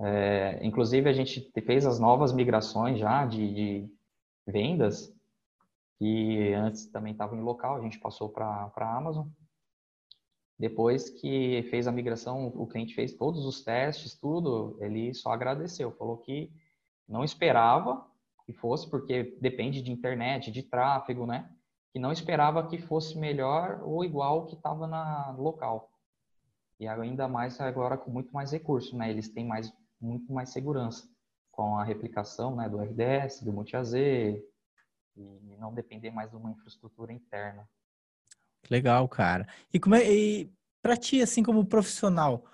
é, 0.01 0.59
inclusive, 0.63 1.09
a 1.09 1.13
gente 1.13 1.51
fez 1.67 1.85
as 1.85 1.99
novas 1.99 2.33
migrações 2.33 2.99
já 2.99 3.27
de, 3.27 3.55
de 3.55 3.95
vendas, 4.47 5.15
que 5.99 6.55
antes 6.55 6.87
também 6.87 7.13
estavam 7.13 7.39
em 7.39 7.43
local, 7.43 7.77
a 7.77 7.83
gente 7.83 7.99
passou 7.99 8.31
para 8.31 8.73
a 8.75 8.97
Amazon. 8.97 9.29
Depois 10.59 11.11
que 11.11 11.63
fez 11.71 11.87
a 11.87 11.93
migração, 11.93 12.49
o 12.49 12.67
cliente 12.67 12.95
fez 12.95 13.15
todos 13.15 13.45
os 13.45 13.63
testes, 13.63 14.19
tudo, 14.19 14.77
ele 14.81 15.13
só 15.13 15.33
agradeceu, 15.33 15.93
falou 15.93 16.17
que 16.19 16.51
não 17.07 17.23
esperava 17.23 18.07
que 18.47 18.53
fosse, 18.53 18.89
porque 18.89 19.37
depende 19.41 19.83
de 19.83 19.93
internet, 19.93 20.51
de 20.51 20.63
tráfego, 20.63 21.27
né? 21.27 21.51
Que 21.93 21.99
não 21.99 22.13
esperava 22.13 22.67
que 22.67 22.79
fosse 22.79 23.19
melhor 23.19 23.83
ou 23.85 24.05
igual 24.05 24.47
que 24.47 24.55
estava 24.55 24.87
na 24.87 25.33
local. 25.33 25.91
E 26.79 26.89
ainda 26.89 27.29
mais 27.29 27.61
agora 27.61 27.99
com 27.99 28.11
muito 28.11 28.33
mais 28.33 28.53
recurso, 28.53 28.97
né? 28.97 29.11
Eles 29.11 29.29
têm 29.29 29.47
mais 29.47 29.73
muito 30.01 30.33
mais 30.33 30.51
segurança 30.51 31.09
com 31.51 31.77
a 31.77 31.85
replicação 31.85 32.57
né, 32.57 32.69
do 32.69 32.81
RDS, 32.81 33.43
do 33.43 33.53
Multi-AZ 33.53 33.93
e 33.95 34.43
não 35.59 35.75
depender 35.75 36.11
mais 36.11 36.31
de 36.31 36.37
uma 36.37 36.51
infraestrutura 36.51 37.13
interna. 37.13 37.69
Legal, 38.71 39.07
cara. 39.09 39.47
E 39.73 39.79
como 39.79 39.95
é, 39.95 40.03
para 40.83 40.97
ti, 40.97 41.21
assim 41.21 41.43
como 41.43 41.65
profissional, 41.65 42.45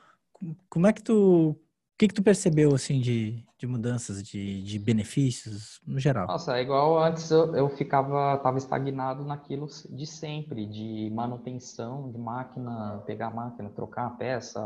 como 0.68 0.86
é 0.86 0.92
que 0.92 1.02
tu, 1.02 1.50
o 1.50 1.56
que 1.98 2.08
que 2.08 2.14
tu 2.14 2.22
percebeu 2.22 2.74
assim 2.74 3.00
de, 3.00 3.44
de 3.58 3.66
mudanças, 3.66 4.22
de, 4.22 4.62
de 4.62 4.78
benefícios 4.78 5.80
no 5.86 5.98
geral? 5.98 6.26
Nossa, 6.26 6.58
é 6.58 6.62
igual 6.62 6.98
antes 6.98 7.30
eu, 7.30 7.54
eu 7.54 7.68
ficava, 7.68 8.38
tava 8.38 8.58
estagnado 8.58 9.24
naquilo 9.24 9.66
de 9.90 10.06
sempre, 10.06 10.66
de 10.66 11.10
manutenção 11.14 12.10
de 12.10 12.18
máquina, 12.18 13.02
pegar 13.06 13.28
a 13.28 13.34
máquina, 13.34 13.70
trocar 13.70 14.06
a 14.06 14.10
peça, 14.10 14.60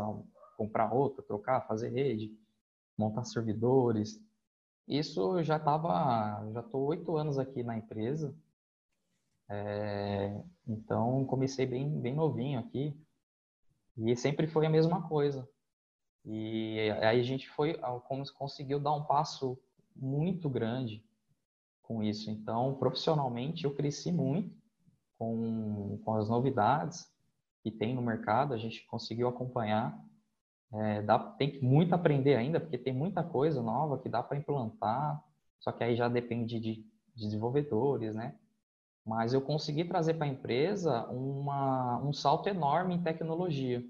comprar 0.57 0.93
outra, 0.93 1.23
trocar, 1.23 1.67
fazer 1.67 1.89
rede 1.89 2.31
montar 3.01 3.25
servidores. 3.25 4.21
Isso 4.87 5.41
já 5.43 5.57
estava, 5.57 6.47
já 6.53 6.59
estou 6.61 6.85
oito 6.87 7.17
anos 7.17 7.37
aqui 7.37 7.63
na 7.63 7.77
empresa, 7.77 8.35
é, 9.49 10.41
então 10.67 11.25
comecei 11.25 11.65
bem, 11.65 11.99
bem 11.99 12.15
novinho 12.15 12.59
aqui 12.59 12.97
e 13.97 14.15
sempre 14.15 14.47
foi 14.47 14.65
a 14.65 14.69
mesma 14.69 15.07
coisa. 15.07 15.47
E 16.25 16.79
aí 17.01 17.19
a 17.19 17.23
gente 17.23 17.49
foi, 17.49 17.77
conseguiu 18.37 18.79
dar 18.79 18.93
um 18.93 19.03
passo 19.03 19.57
muito 19.95 20.49
grande 20.49 21.03
com 21.81 22.01
isso. 22.01 22.29
Então, 22.29 22.75
profissionalmente, 22.75 23.65
eu 23.65 23.75
cresci 23.75 24.11
muito 24.11 24.55
com, 25.17 25.99
com 26.05 26.15
as 26.15 26.29
novidades 26.29 27.11
que 27.61 27.69
tem 27.69 27.93
no 27.93 28.01
mercado, 28.01 28.53
a 28.53 28.57
gente 28.57 28.85
conseguiu 28.85 29.27
acompanhar. 29.27 29.99
É, 30.73 31.01
dá, 31.01 31.19
tem 31.19 31.59
muito 31.61 31.93
aprender 31.93 32.35
ainda, 32.35 32.59
porque 32.59 32.77
tem 32.77 32.93
muita 32.93 33.23
coisa 33.23 33.61
nova 33.61 33.99
que 33.99 34.07
dá 34.07 34.23
para 34.23 34.37
implantar, 34.37 35.21
só 35.59 35.71
que 35.71 35.83
aí 35.83 35.95
já 35.95 36.07
depende 36.07 36.59
de, 36.59 36.75
de 37.15 37.25
desenvolvedores, 37.25 38.15
né? 38.15 38.35
Mas 39.05 39.33
eu 39.33 39.41
consegui 39.41 39.83
trazer 39.83 40.13
para 40.13 40.25
a 40.25 40.29
empresa 40.29 41.05
uma, 41.07 41.97
um 42.01 42.13
salto 42.13 42.47
enorme 42.47 42.95
em 42.95 43.03
tecnologia. 43.03 43.83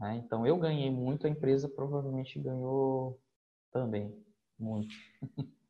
Né? 0.00 0.16
Então, 0.24 0.46
eu 0.46 0.56
ganhei 0.56 0.90
muito, 0.90 1.26
a 1.26 1.30
empresa 1.30 1.68
provavelmente 1.68 2.40
ganhou 2.40 3.20
também, 3.70 4.12
muito. 4.58 4.94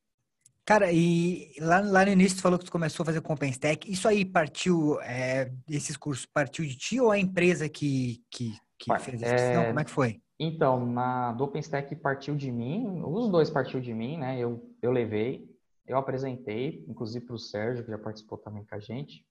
Cara, 0.64 0.92
e 0.92 1.52
lá, 1.59 1.81
lá 1.81 2.05
no 2.05 2.12
início 2.12 2.38
tu 2.38 2.42
falou 2.42 2.57
que 2.57 2.64
tu 2.64 2.70
começou 2.70 3.02
a 3.02 3.07
fazer 3.07 3.20
com 3.20 3.33
OpenStack. 3.33 3.90
Isso 3.90 4.07
aí 4.07 4.24
partiu, 4.24 5.00
é, 5.02 5.52
esses 5.68 5.96
cursos, 5.96 6.24
partiu 6.24 6.64
de 6.64 6.76
ti 6.76 7.00
ou 7.00 7.11
a 7.11 7.18
empresa 7.18 7.68
que, 7.68 8.22
que, 8.31 8.52
que 8.85 8.99
fez 8.99 9.23
a 9.23 9.27
inscrição? 9.27 9.62
É... 9.62 9.66
Como 9.66 9.81
é 9.81 9.85
que 9.85 9.90
foi? 9.90 10.23
Então, 10.38 10.85
na, 10.87 11.33
do 11.33 11.45
OpenStack 11.45 11.95
partiu 11.97 12.35
de 12.35 12.51
mim, 12.51 13.03
os 13.05 13.31
dois 13.31 13.49
partiu 13.49 13.81
de 13.81 13.95
mim, 13.95 14.18
né? 14.18 14.38
Eu, 14.38 14.75
eu 14.83 14.90
levei, 14.90 15.49
eu 15.87 15.97
apresentei, 15.97 16.85
inclusive 16.88 17.25
para 17.25 17.35
o 17.35 17.38
Sérgio, 17.38 17.85
que 17.85 17.90
já 17.90 17.99
participou 17.99 18.38
também 18.38 18.64
com 18.64 18.75
a 18.75 18.81
gente, 18.81 19.25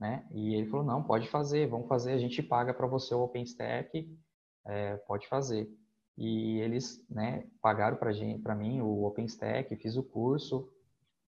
né? 0.00 0.26
E 0.32 0.54
ele 0.54 0.66
falou, 0.66 0.84
não, 0.84 1.02
pode 1.02 1.28
fazer, 1.28 1.68
vamos 1.68 1.88
fazer, 1.88 2.12
a 2.12 2.18
gente 2.18 2.42
paga 2.42 2.74
para 2.74 2.86
você 2.86 3.14
o 3.14 3.22
OpenStack, 3.22 4.08
é, 4.66 4.96
pode 4.96 5.28
fazer. 5.28 5.70
E 6.16 6.58
eles, 6.58 7.04
né, 7.08 7.46
pagaram 7.62 7.96
para 7.96 8.12
gente, 8.12 8.42
para 8.42 8.54
mim 8.54 8.80
o 8.80 9.04
OpenStack, 9.04 9.74
fiz 9.76 9.96
o 9.96 10.02
curso. 10.02 10.68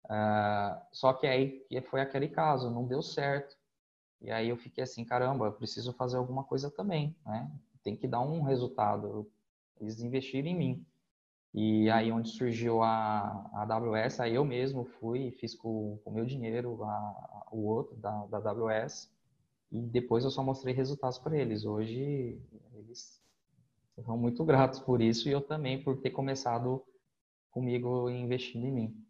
Uh, 0.06 0.80
só 0.92 1.14
que 1.14 1.26
aí 1.26 1.66
foi 1.90 2.02
aquele 2.02 2.28
caso, 2.28 2.70
não 2.70 2.86
deu 2.86 3.02
certo. 3.02 3.56
E 4.26 4.32
aí 4.32 4.50
eu 4.50 4.58
fiquei 4.58 4.84
assim, 4.84 5.06
caramba, 5.06 5.46
eu 5.46 5.54
preciso 5.54 5.94
fazer 5.94 6.18
alguma 6.18 6.44
coisa 6.44 6.72
também, 6.72 7.16
né? 7.24 7.48
Tem 7.84 7.96
que 7.96 8.08
dar 8.08 8.22
um 8.22 8.42
resultado. 8.42 9.32
Eles 9.80 10.02
investiram 10.02 10.48
em 10.48 10.56
mim. 10.58 10.86
E 11.54 11.88
aí 11.92 12.12
onde 12.12 12.30
surgiu 12.30 12.82
a, 12.82 13.48
a 13.54 13.62
AWS, 13.62 14.20
aí 14.20 14.34
eu 14.34 14.44
mesmo 14.44 14.84
fui 14.84 15.28
e 15.28 15.32
fiz 15.32 15.54
com 15.54 16.02
o 16.04 16.12
meu 16.12 16.26
dinheiro 16.26 16.84
a, 16.84 17.46
o 17.52 17.68
outro 17.68 17.96
da, 17.98 18.26
da 18.26 18.38
AWS. 18.50 19.12
E 19.72 19.80
depois 19.80 20.24
eu 20.24 20.32
só 20.32 20.42
mostrei 20.42 20.74
resultados 20.74 21.20
para 21.20 21.38
eles. 21.38 21.64
Hoje 21.64 22.42
eles 22.74 23.22
são 24.04 24.18
muito 24.18 24.44
gratos 24.44 24.80
por 24.80 25.04
isso 25.04 25.30
e 25.30 25.32
eu 25.32 25.42
também 25.42 25.84
por 25.84 25.98
ter 26.02 26.10
começado 26.10 26.84
comigo 27.52 28.10
investindo 28.10 28.66
em 28.66 28.72
mim. 28.72 29.06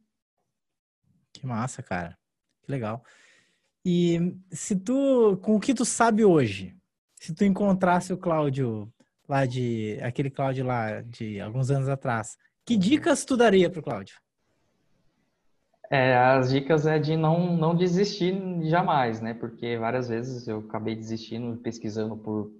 Que 1.31 1.47
massa, 1.47 1.81
cara. 1.81 2.17
Que 2.63 2.69
legal. 2.69 3.01
E 3.85 4.35
se 4.51 4.75
tu, 4.75 5.37
com 5.43 5.55
o 5.55 5.59
que 5.59 5.73
tu 5.73 5.85
sabe 5.85 6.25
hoje, 6.25 6.75
se 7.15 7.35
tu 7.35 7.43
encontrasse 7.43 8.11
o 8.11 8.17
Cláudio 8.17 8.91
lá 9.29 9.45
de, 9.45 9.99
aquele 10.01 10.29
Cláudio 10.29 10.65
lá 10.65 11.01
de 11.01 11.39
alguns 11.39 11.69
anos 11.69 11.87
atrás, 11.87 12.35
que 12.65 12.75
dicas 12.75 13.23
tu 13.23 13.37
daria 13.37 13.69
pro 13.69 13.83
Cláudio? 13.83 14.15
É, 15.91 16.17
as 16.17 16.49
dicas 16.49 16.87
é 16.87 16.97
de 16.97 17.15
não, 17.15 17.55
não 17.55 17.75
desistir 17.75 18.33
jamais, 18.63 19.21
né? 19.21 19.35
Porque 19.35 19.77
várias 19.77 20.09
vezes 20.09 20.47
eu 20.47 20.59
acabei 20.59 20.95
desistindo, 20.95 21.55
pesquisando 21.57 22.17
por 22.17 22.51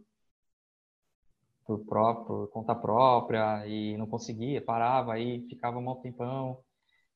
por, 1.65 1.83
próprio, 1.83 2.25
por 2.25 2.47
conta 2.49 2.75
própria 2.75 3.65
e 3.67 3.97
não 3.97 4.05
conseguia, 4.05 4.61
parava 4.61 5.13
aí, 5.13 5.45
ficava 5.49 5.79
um 5.79 5.95
tempão. 5.95 6.59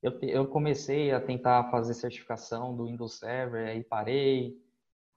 Eu, 0.02 0.18
eu 0.22 0.48
comecei 0.48 1.12
a 1.12 1.20
tentar 1.20 1.70
fazer 1.70 1.94
certificação 1.94 2.76
do 2.76 2.86
Windows 2.86 3.20
Server, 3.20 3.68
aí 3.68 3.84
parei. 3.84 4.58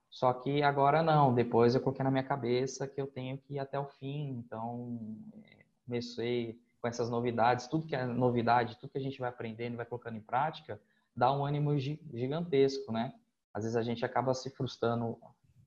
Só 0.09 0.31
que 0.33 0.61
agora 0.61 1.01
não, 1.01 1.33
depois 1.33 1.73
eu 1.73 1.81
coloquei 1.81 2.03
na 2.03 2.11
minha 2.11 2.23
cabeça 2.23 2.87
que 2.87 3.01
eu 3.01 3.07
tenho 3.07 3.37
que 3.37 3.55
ir 3.55 3.59
até 3.59 3.79
o 3.79 3.85
fim. 3.85 4.29
Então, 4.29 4.99
é, 5.43 5.65
comecei 5.85 6.59
com 6.81 6.87
essas 6.87 7.09
novidades, 7.09 7.67
tudo 7.67 7.87
que 7.87 7.95
é 7.95 8.05
novidade, 8.05 8.77
tudo 8.77 8.91
que 8.91 8.97
a 8.97 9.01
gente 9.01 9.19
vai 9.19 9.29
aprendendo, 9.29 9.77
vai 9.77 9.85
colocando 9.85 10.17
em 10.17 10.21
prática, 10.21 10.79
dá 11.15 11.31
um 11.31 11.45
ânimo 11.45 11.77
gigantesco, 11.79 12.91
né? 12.91 13.13
Às 13.53 13.63
vezes 13.63 13.77
a 13.77 13.81
gente 13.81 14.03
acaba 14.03 14.33
se 14.33 14.49
frustrando, 14.49 15.17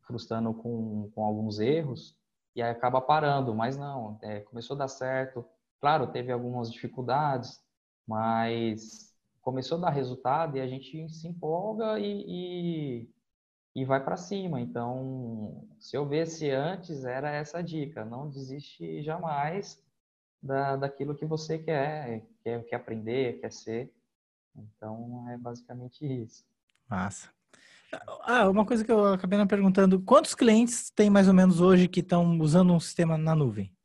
frustrando 0.03 0.53
com, 0.53 1.11
com 1.15 1.25
alguns 1.25 1.59
erros, 1.59 2.15
e 2.55 2.63
aí 2.63 2.71
acaba 2.71 3.01
parando, 3.01 3.55
mas 3.55 3.79
não, 3.79 4.19
é, 4.23 4.41
começou 4.41 4.75
a 4.75 4.81
dar 4.81 4.89
certo. 4.89 5.45
Claro, 5.81 6.07
teve 6.09 6.31
algumas 6.31 6.71
dificuldades, 6.71 7.63
mas 8.07 9.15
começou 9.43 9.79
a 9.79 9.83
dar 9.83 9.91
resultado 9.91 10.57
e 10.57 10.61
a 10.61 10.67
gente 10.67 11.09
se 11.09 11.29
empolga 11.29 11.99
e, 11.99 12.25
e, 12.27 13.11
e 13.75 13.85
vai 13.85 14.03
para 14.03 14.17
cima. 14.17 14.61
Então, 14.61 15.67
se 15.79 15.97
eu 15.97 16.09
visse 16.09 16.51
antes, 16.51 17.05
era 17.05 17.31
essa 17.31 17.63
dica: 17.63 18.05
não 18.05 18.29
desiste 18.29 19.03
jamais 19.03 19.83
da, 20.43 20.77
daquilo 20.77 21.15
que 21.15 21.27
você 21.27 21.59
quer, 21.59 22.25
quer, 22.43 22.65
quer 22.65 22.77
aprender, 22.77 23.41
quer 23.41 23.53
ser. 23.53 23.93
Então, 24.55 25.29
é 25.31 25.37
basicamente 25.37 26.05
isso. 26.05 26.45
Massa. 26.89 27.31
Ah, 28.23 28.49
uma 28.49 28.67
coisa 28.67 28.85
que 28.85 28.91
eu 28.91 29.13
acabei 29.13 29.39
não 29.39 29.47
perguntando: 29.47 30.01
quantos 30.01 30.35
clientes 30.35 30.91
tem 30.91 31.09
mais 31.11 31.29
ou 31.29 31.35
menos 31.35 31.61
hoje 31.61 31.89
que 31.89 32.01
estão 32.01 32.39
usando 32.41 32.73
um 32.73 32.81
sistema 32.81 33.17
na 33.17 33.35
nuvem? 33.35 33.76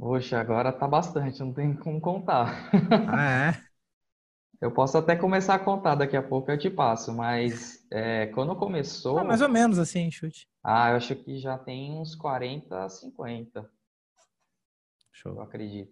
Poxa, 0.00 0.40
agora 0.40 0.72
tá 0.72 0.88
bastante, 0.88 1.38
não 1.40 1.52
tem 1.52 1.76
como 1.76 2.00
contar. 2.00 2.70
Ah, 3.06 3.50
é? 3.50 3.52
Eu 4.58 4.70
posso 4.70 4.96
até 4.96 5.14
começar 5.16 5.54
a 5.54 5.58
contar 5.58 5.94
daqui 5.94 6.14
a 6.14 6.22
pouco, 6.22 6.50
eu 6.50 6.58
te 6.58 6.68
passo, 6.68 7.14
mas 7.14 7.82
é, 7.90 8.26
quando 8.26 8.54
começou. 8.54 9.16
Ah, 9.16 9.24
mais 9.24 9.40
ou 9.40 9.48
menos 9.48 9.78
assim, 9.78 10.10
chute. 10.10 10.46
Ah, 10.62 10.90
eu 10.90 10.96
acho 10.96 11.16
que 11.16 11.38
já 11.38 11.56
tem 11.56 11.98
uns 11.98 12.14
40, 12.14 12.86
50. 12.90 13.70
Show. 15.12 15.32
Eu 15.32 15.40
acredito. 15.40 15.90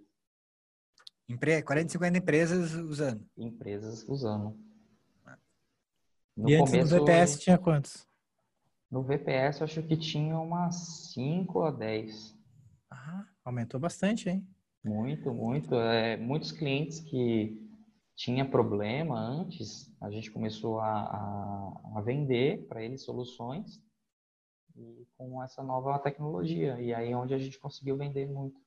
Empre... 1.26 1.62
40, 1.62 1.92
50 1.92 2.18
empresas 2.18 2.74
usando. 2.74 3.26
Empresas 3.38 4.06
usando. 4.06 4.54
No 6.36 6.50
e 6.50 6.54
antes 6.54 6.70
começo, 6.70 6.94
do 6.94 7.06
VPS 7.06 7.40
tinha 7.40 7.56
quantos? 7.56 8.06
No 8.90 9.02
VPS 9.02 9.60
eu 9.60 9.64
acho 9.64 9.82
que 9.82 9.96
tinha 9.96 10.38
umas 10.38 11.10
5 11.14 11.62
a 11.62 11.70
10. 11.70 12.36
Ah, 12.90 13.24
aumentou 13.48 13.80
bastante, 13.80 14.28
hein? 14.28 14.46
Muito, 14.84 15.32
muito. 15.32 15.74
É, 15.74 16.16
muitos 16.16 16.52
clientes 16.52 17.00
que 17.00 17.58
tinha 18.14 18.48
problema 18.48 19.18
antes, 19.18 19.92
a 20.00 20.10
gente 20.10 20.30
começou 20.30 20.80
a, 20.80 20.88
a, 20.88 21.98
a 21.98 22.00
vender 22.00 22.66
para 22.68 22.82
eles 22.82 23.04
soluções 23.04 23.80
e 24.76 25.06
com 25.16 25.42
essa 25.42 25.62
nova 25.62 25.98
tecnologia. 25.98 26.80
E 26.80 26.94
aí 26.94 27.12
é 27.12 27.16
onde 27.16 27.34
a 27.34 27.38
gente 27.38 27.58
conseguiu 27.58 27.96
vender 27.96 28.26
muito. 28.26 28.60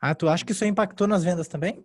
Ah, 0.00 0.14
tu 0.14 0.28
acha 0.28 0.44
que 0.44 0.52
isso 0.52 0.64
impactou 0.64 1.06
nas 1.06 1.24
vendas 1.24 1.48
também? 1.48 1.84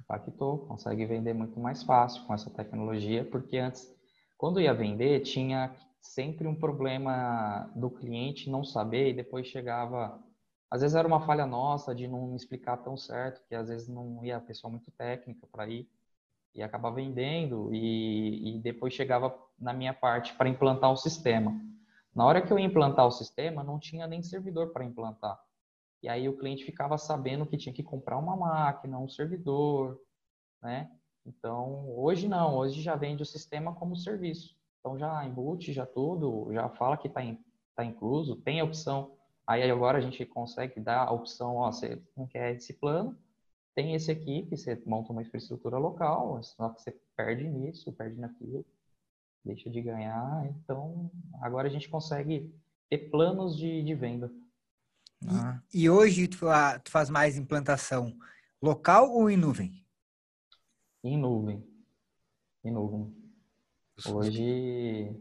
Impactou, 0.00 0.66
consegue 0.66 1.06
vender 1.06 1.32
muito 1.32 1.58
mais 1.60 1.82
fácil 1.82 2.24
com 2.26 2.34
essa 2.34 2.50
tecnologia, 2.50 3.24
porque 3.24 3.56
antes 3.56 3.94
quando 4.36 4.60
ia 4.60 4.74
vender, 4.74 5.20
tinha 5.20 5.74
sempre 6.00 6.46
um 6.46 6.54
problema 6.54 7.70
do 7.74 7.88
cliente 7.90 8.50
não 8.50 8.62
saber 8.62 9.10
e 9.10 9.14
depois 9.14 9.46
chegava. 9.46 10.22
Às 10.74 10.80
vezes 10.80 10.96
era 10.96 11.06
uma 11.06 11.20
falha 11.20 11.46
nossa 11.46 11.94
de 11.94 12.08
não 12.08 12.34
explicar 12.34 12.78
tão 12.78 12.96
certo, 12.96 13.40
que 13.46 13.54
às 13.54 13.68
vezes 13.68 13.86
não 13.86 14.24
ia 14.24 14.38
a 14.38 14.40
pessoa 14.40 14.68
muito 14.68 14.90
técnica 14.90 15.46
para 15.46 15.68
ir 15.68 15.88
e 16.52 16.64
acaba 16.64 16.90
vendendo 16.90 17.72
e, 17.72 18.56
e 18.56 18.58
depois 18.58 18.92
chegava 18.92 19.32
na 19.56 19.72
minha 19.72 19.94
parte 19.94 20.34
para 20.34 20.48
implantar 20.48 20.90
o 20.90 20.96
sistema. 20.96 21.54
Na 22.12 22.26
hora 22.26 22.42
que 22.42 22.52
eu 22.52 22.58
ia 22.58 22.66
implantar 22.66 23.06
o 23.06 23.12
sistema, 23.12 23.62
não 23.62 23.78
tinha 23.78 24.08
nem 24.08 24.20
servidor 24.20 24.72
para 24.72 24.84
implantar. 24.84 25.40
E 26.02 26.08
aí 26.08 26.28
o 26.28 26.36
cliente 26.36 26.64
ficava 26.64 26.98
sabendo 26.98 27.46
que 27.46 27.56
tinha 27.56 27.72
que 27.72 27.84
comprar 27.84 28.18
uma 28.18 28.36
máquina, 28.36 28.98
um 28.98 29.08
servidor, 29.08 30.00
né? 30.60 30.90
Então, 31.24 31.88
hoje 31.96 32.26
não, 32.26 32.56
hoje 32.56 32.82
já 32.82 32.96
vende 32.96 33.22
o 33.22 33.26
sistema 33.26 33.72
como 33.76 33.94
serviço. 33.94 34.56
Então, 34.80 34.98
já 34.98 35.24
embute, 35.24 35.72
já 35.72 35.86
tudo, 35.86 36.52
já 36.52 36.68
fala 36.68 36.96
que 36.96 37.06
está 37.06 37.20
tá 37.76 37.84
incluso, 37.84 38.34
tem 38.34 38.58
a 38.58 38.64
opção. 38.64 39.13
Aí 39.46 39.70
agora 39.70 39.98
a 39.98 40.00
gente 40.00 40.24
consegue 40.24 40.80
dar 40.80 41.04
a 41.04 41.12
opção, 41.12 41.56
ó, 41.56 41.70
você 41.70 42.00
não 42.16 42.26
quer 42.26 42.54
esse 42.54 42.72
plano, 42.72 43.16
tem 43.74 43.94
esse 43.94 44.10
aqui, 44.10 44.46
que 44.46 44.56
você 44.56 44.80
monta 44.86 45.12
uma 45.12 45.22
infraestrutura 45.22 45.76
local, 45.76 46.42
só 46.42 46.70
que 46.70 46.80
você 46.80 46.96
perde 47.16 47.46
nisso, 47.46 47.92
perde 47.92 48.18
naquilo, 48.18 48.64
deixa 49.44 49.68
de 49.68 49.82
ganhar. 49.82 50.46
Então, 50.46 51.10
agora 51.42 51.68
a 51.68 51.70
gente 51.70 51.88
consegue 51.88 52.54
ter 52.88 53.10
planos 53.10 53.56
de, 53.56 53.82
de 53.82 53.94
venda. 53.94 54.32
Ah. 55.28 55.60
E, 55.72 55.82
e, 55.82 55.90
hoje 55.90 56.28
tu, 56.28 56.46
tu 56.82 56.90
faz 56.90 57.10
mais 57.10 57.36
implantação 57.36 58.16
local 58.62 59.10
ou 59.10 59.28
em 59.28 59.36
nuvem? 59.36 59.84
Em 61.02 61.18
nuvem. 61.18 61.62
Em 62.62 62.70
nuvem. 62.70 63.14
Hoje, 64.06 65.12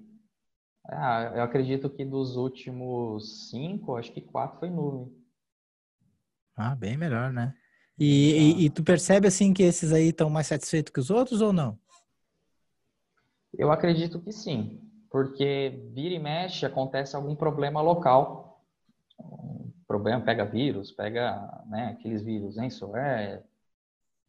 ah, 0.85 1.31
eu 1.35 1.43
acredito 1.43 1.89
que 1.89 2.03
dos 2.03 2.35
últimos 2.35 3.49
cinco, 3.49 3.95
acho 3.95 4.11
que 4.11 4.21
quatro 4.21 4.59
foi 4.59 4.69
nuvem. 4.69 5.11
Ah, 6.55 6.75
bem 6.75 6.97
melhor, 6.97 7.31
né? 7.31 7.55
E, 7.97 8.61
e, 8.61 8.65
e 8.65 8.69
tu 8.69 8.83
percebe 8.83 9.27
assim 9.27 9.53
que 9.53 9.63
esses 9.63 9.93
aí 9.93 10.09
estão 10.09 10.29
mais 10.29 10.47
satisfeitos 10.47 10.91
que 10.91 10.99
os 10.99 11.09
outros 11.09 11.41
ou 11.41 11.53
não? 11.53 11.77
Eu 13.57 13.71
acredito 13.71 14.19
que 14.19 14.31
sim, 14.31 14.81
porque 15.09 15.89
vira 15.93 16.15
e 16.15 16.19
mexe 16.19 16.65
acontece 16.65 17.15
algum 17.15 17.35
problema 17.35 17.81
local. 17.81 18.61
Um 19.19 19.71
problema 19.87 20.23
pega 20.23 20.43
vírus, 20.43 20.91
pega 20.91 21.63
né, 21.67 21.95
aqueles 21.97 22.23
vírus, 22.23 22.57
ransomware, 22.57 23.43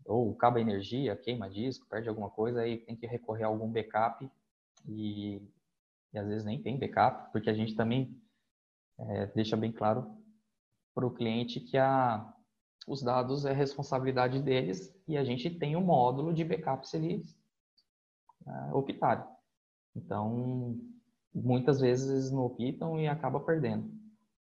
ou 0.05 0.35
cabo 0.35 0.59
energia, 0.59 1.17
queima 1.17 1.49
disco, 1.49 1.87
perde 1.88 2.09
alguma 2.09 2.29
coisa, 2.29 2.61
aí 2.61 2.77
tem 2.77 2.95
que 2.95 3.07
recorrer 3.07 3.45
a 3.45 3.47
algum 3.47 3.71
backup 3.71 4.31
e, 4.87 5.40
e 6.14 6.18
às 6.18 6.29
vezes 6.29 6.44
nem 6.44 6.62
tem 6.62 6.79
backup, 6.79 7.33
porque 7.33 7.50
a 7.50 7.55
gente 7.55 7.74
também 7.74 8.16
é, 8.98 9.27
deixa 9.27 9.57
bem 9.57 9.72
claro 9.72 10.16
para 10.94 11.07
o 11.07 11.12
cliente 11.12 11.59
que 11.59 11.77
a, 11.77 12.33
os 12.87 13.03
dados 13.03 13.44
é 13.44 13.53
responsabilidade 13.53 14.40
deles 14.40 14.94
e 15.09 15.16
a 15.16 15.24
gente 15.24 15.50
tem 15.50 15.74
um 15.74 15.85
módulo 15.85 16.33
de 16.33 16.44
backup 16.44 16.88
se 16.88 16.96
eles 16.96 17.37
é, 18.46 18.72
optarem. 18.72 19.24
Então, 19.96 20.79
muitas 21.35 21.81
vezes 21.81 22.31
não 22.31 22.44
optam 22.44 23.00
e 23.00 23.09
acaba 23.09 23.40
perdendo. 23.40 23.92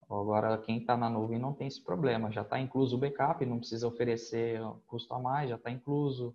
Agora, 0.09 0.57
quem 0.59 0.79
está 0.79 0.97
na 0.97 1.11
nuvem 1.11 1.39
não 1.39 1.53
tem 1.53 1.67
esse 1.67 1.83
problema, 1.83 2.33
já 2.33 2.41
está 2.43 2.59
incluso 2.59 2.97
o 2.97 2.99
backup, 2.99 3.45
não 3.45 3.59
precisa 3.59 3.87
oferecer 3.87 4.61
custo 4.87 5.13
a 5.13 5.19
mais, 5.19 5.51
já 5.51 5.57
está 5.57 5.71
incluso. 5.71 6.35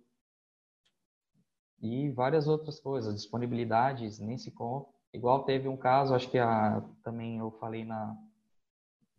E 1.80 2.08
várias 2.10 2.46
outras 2.46 2.78
coisas, 2.78 3.14
disponibilidades, 3.14 4.20
nem 4.20 4.38
se 4.38 4.52
conta. 4.52 4.93
Igual 5.14 5.44
teve 5.44 5.68
um 5.68 5.76
caso, 5.76 6.12
acho 6.12 6.28
que 6.28 6.38
a, 6.38 6.82
também 7.04 7.38
eu 7.38 7.52
falei 7.52 7.84
na, 7.84 8.18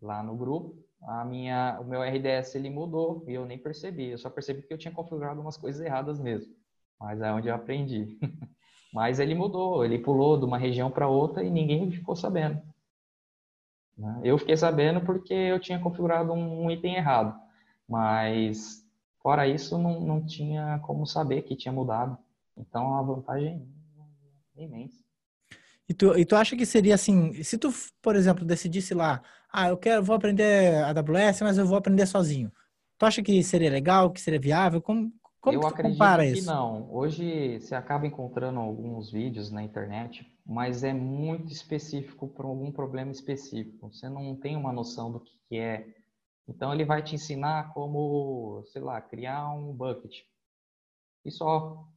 lá 0.01 0.21
no 0.21 0.35
grupo, 0.35 0.75
a 1.01 1.23
minha, 1.23 1.79
o 1.79 1.85
meu 1.85 2.01
RDS 2.03 2.53
ele 2.55 2.69
mudou 2.69 3.23
e 3.29 3.33
eu 3.33 3.45
nem 3.45 3.57
percebi. 3.57 4.09
Eu 4.09 4.17
só 4.17 4.29
percebi 4.29 4.61
que 4.61 4.73
eu 4.73 4.77
tinha 4.77 4.93
configurado 4.93 5.39
umas 5.39 5.55
coisas 5.55 5.79
erradas 5.79 6.19
mesmo. 6.19 6.53
Mas 6.99 7.21
é 7.21 7.31
onde 7.31 7.47
eu 7.47 7.55
aprendi. 7.55 8.19
Mas 8.93 9.19
ele 9.19 9.33
mudou, 9.33 9.85
ele 9.85 9.97
pulou 9.97 10.37
de 10.37 10.43
uma 10.43 10.57
região 10.57 10.91
para 10.91 11.07
outra 11.07 11.41
e 11.41 11.49
ninguém 11.49 11.89
ficou 11.89 12.15
sabendo. 12.15 12.61
Né? 13.97 14.19
Eu 14.21 14.37
fiquei 14.37 14.57
sabendo 14.57 14.99
porque 14.99 15.33
eu 15.33 15.61
tinha 15.61 15.79
configurado 15.79 16.33
um 16.33 16.69
item 16.69 16.95
errado. 16.95 17.39
Mas 17.87 18.85
fora 19.21 19.47
isso, 19.47 19.77
não, 19.77 20.01
não 20.01 20.25
tinha 20.25 20.77
como 20.79 21.07
saber 21.07 21.43
que 21.43 21.55
tinha 21.55 21.71
mudado. 21.71 22.17
Então 22.57 22.97
a 22.97 23.01
vantagem 23.01 23.65
é 24.57 24.63
imensa. 24.63 25.04
E 25.87 25.93
tu, 25.93 26.17
e 26.17 26.25
tu 26.25 26.35
acha 26.35 26.55
que 26.55 26.65
seria 26.65 26.95
assim, 26.95 27.43
se 27.43 27.57
tu, 27.57 27.69
por 28.01 28.15
exemplo, 28.15 28.43
decidisse 28.43 28.93
lá, 28.93 29.21
ah, 29.51 29.69
eu 29.69 29.77
quero, 29.77 30.03
vou 30.03 30.15
aprender 30.15 30.83
AWS, 30.83 31.41
mas 31.41 31.57
eu 31.57 31.65
vou 31.65 31.77
aprender 31.77 32.05
sozinho. 32.07 32.51
Tu 32.97 33.05
acha 33.05 33.21
que 33.21 33.43
seria 33.43 33.69
legal, 33.69 34.11
que 34.11 34.19
seria 34.19 34.39
viável? 34.39 34.81
Como, 34.81 35.11
como 35.39 35.57
eu 35.57 35.61
tu 35.61 35.67
acredito 35.67 35.97
compara 35.97 36.23
que 36.23 36.31
isso? 36.31 36.47
não. 36.47 36.91
Hoje 36.91 37.59
você 37.59 37.75
acaba 37.75 38.07
encontrando 38.07 38.59
alguns 38.59 39.11
vídeos 39.11 39.51
na 39.51 39.61
internet, 39.61 40.25
mas 40.45 40.83
é 40.83 40.93
muito 40.93 41.51
específico 41.51 42.27
para 42.27 42.47
algum 42.47 42.71
problema 42.71 43.11
específico. 43.11 43.91
Você 43.91 44.09
não 44.09 44.35
tem 44.35 44.55
uma 44.55 44.73
noção 44.73 45.11
do 45.11 45.19
que 45.19 45.57
é. 45.57 45.87
Então 46.47 46.73
ele 46.73 46.85
vai 46.85 47.03
te 47.03 47.15
ensinar 47.15 47.73
como, 47.73 48.63
sei 48.67 48.81
lá, 48.81 48.99
criar 49.01 49.49
um 49.53 49.73
bucket. 49.73 50.15
E 51.23 51.31
só. 51.31 51.87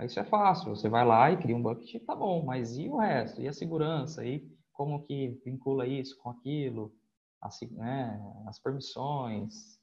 Aí 0.00 0.06
isso 0.06 0.18
é 0.18 0.24
fácil. 0.24 0.74
Você 0.74 0.88
vai 0.88 1.04
lá 1.04 1.30
e 1.30 1.36
cria 1.36 1.54
um 1.54 1.62
bucket, 1.62 2.02
tá 2.06 2.16
bom. 2.16 2.42
Mas 2.42 2.78
e 2.78 2.88
o 2.88 2.96
resto? 2.96 3.42
E 3.42 3.46
a 3.46 3.52
segurança? 3.52 4.24
E 4.24 4.50
como 4.72 5.02
que 5.02 5.38
vincula 5.44 5.86
isso 5.86 6.16
com 6.22 6.30
aquilo? 6.30 6.90
As, 7.38 7.60
né, 7.70 8.18
as 8.46 8.58
permissões? 8.58 9.78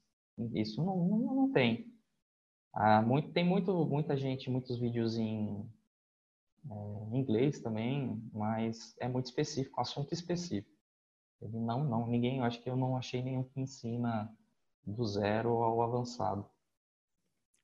Isso 0.54 0.82
não, 0.84 0.96
não, 1.06 1.34
não 1.36 1.52
tem. 1.52 1.86
Ah, 2.74 3.00
muito, 3.00 3.30
tem 3.30 3.44
muito, 3.44 3.72
muita 3.86 4.16
gente, 4.16 4.50
muitos 4.50 4.76
vídeos 4.76 5.16
em, 5.16 5.64
é, 6.68 7.16
inglês 7.16 7.60
também, 7.60 8.20
mas 8.32 8.96
é 8.98 9.06
muito 9.06 9.26
específico, 9.26 9.80
assunto 9.80 10.12
específico. 10.12 10.76
Ele 11.40 11.60
não, 11.60 11.84
não, 11.84 12.08
ninguém, 12.08 12.38
eu 12.38 12.44
acho 12.44 12.60
que 12.60 12.68
eu 12.68 12.76
não 12.76 12.96
achei 12.96 13.22
nenhum 13.22 13.44
que 13.44 13.60
ensina 13.60 14.36
do 14.84 15.04
zero 15.06 15.62
ao 15.62 15.80
avançado. 15.80 16.44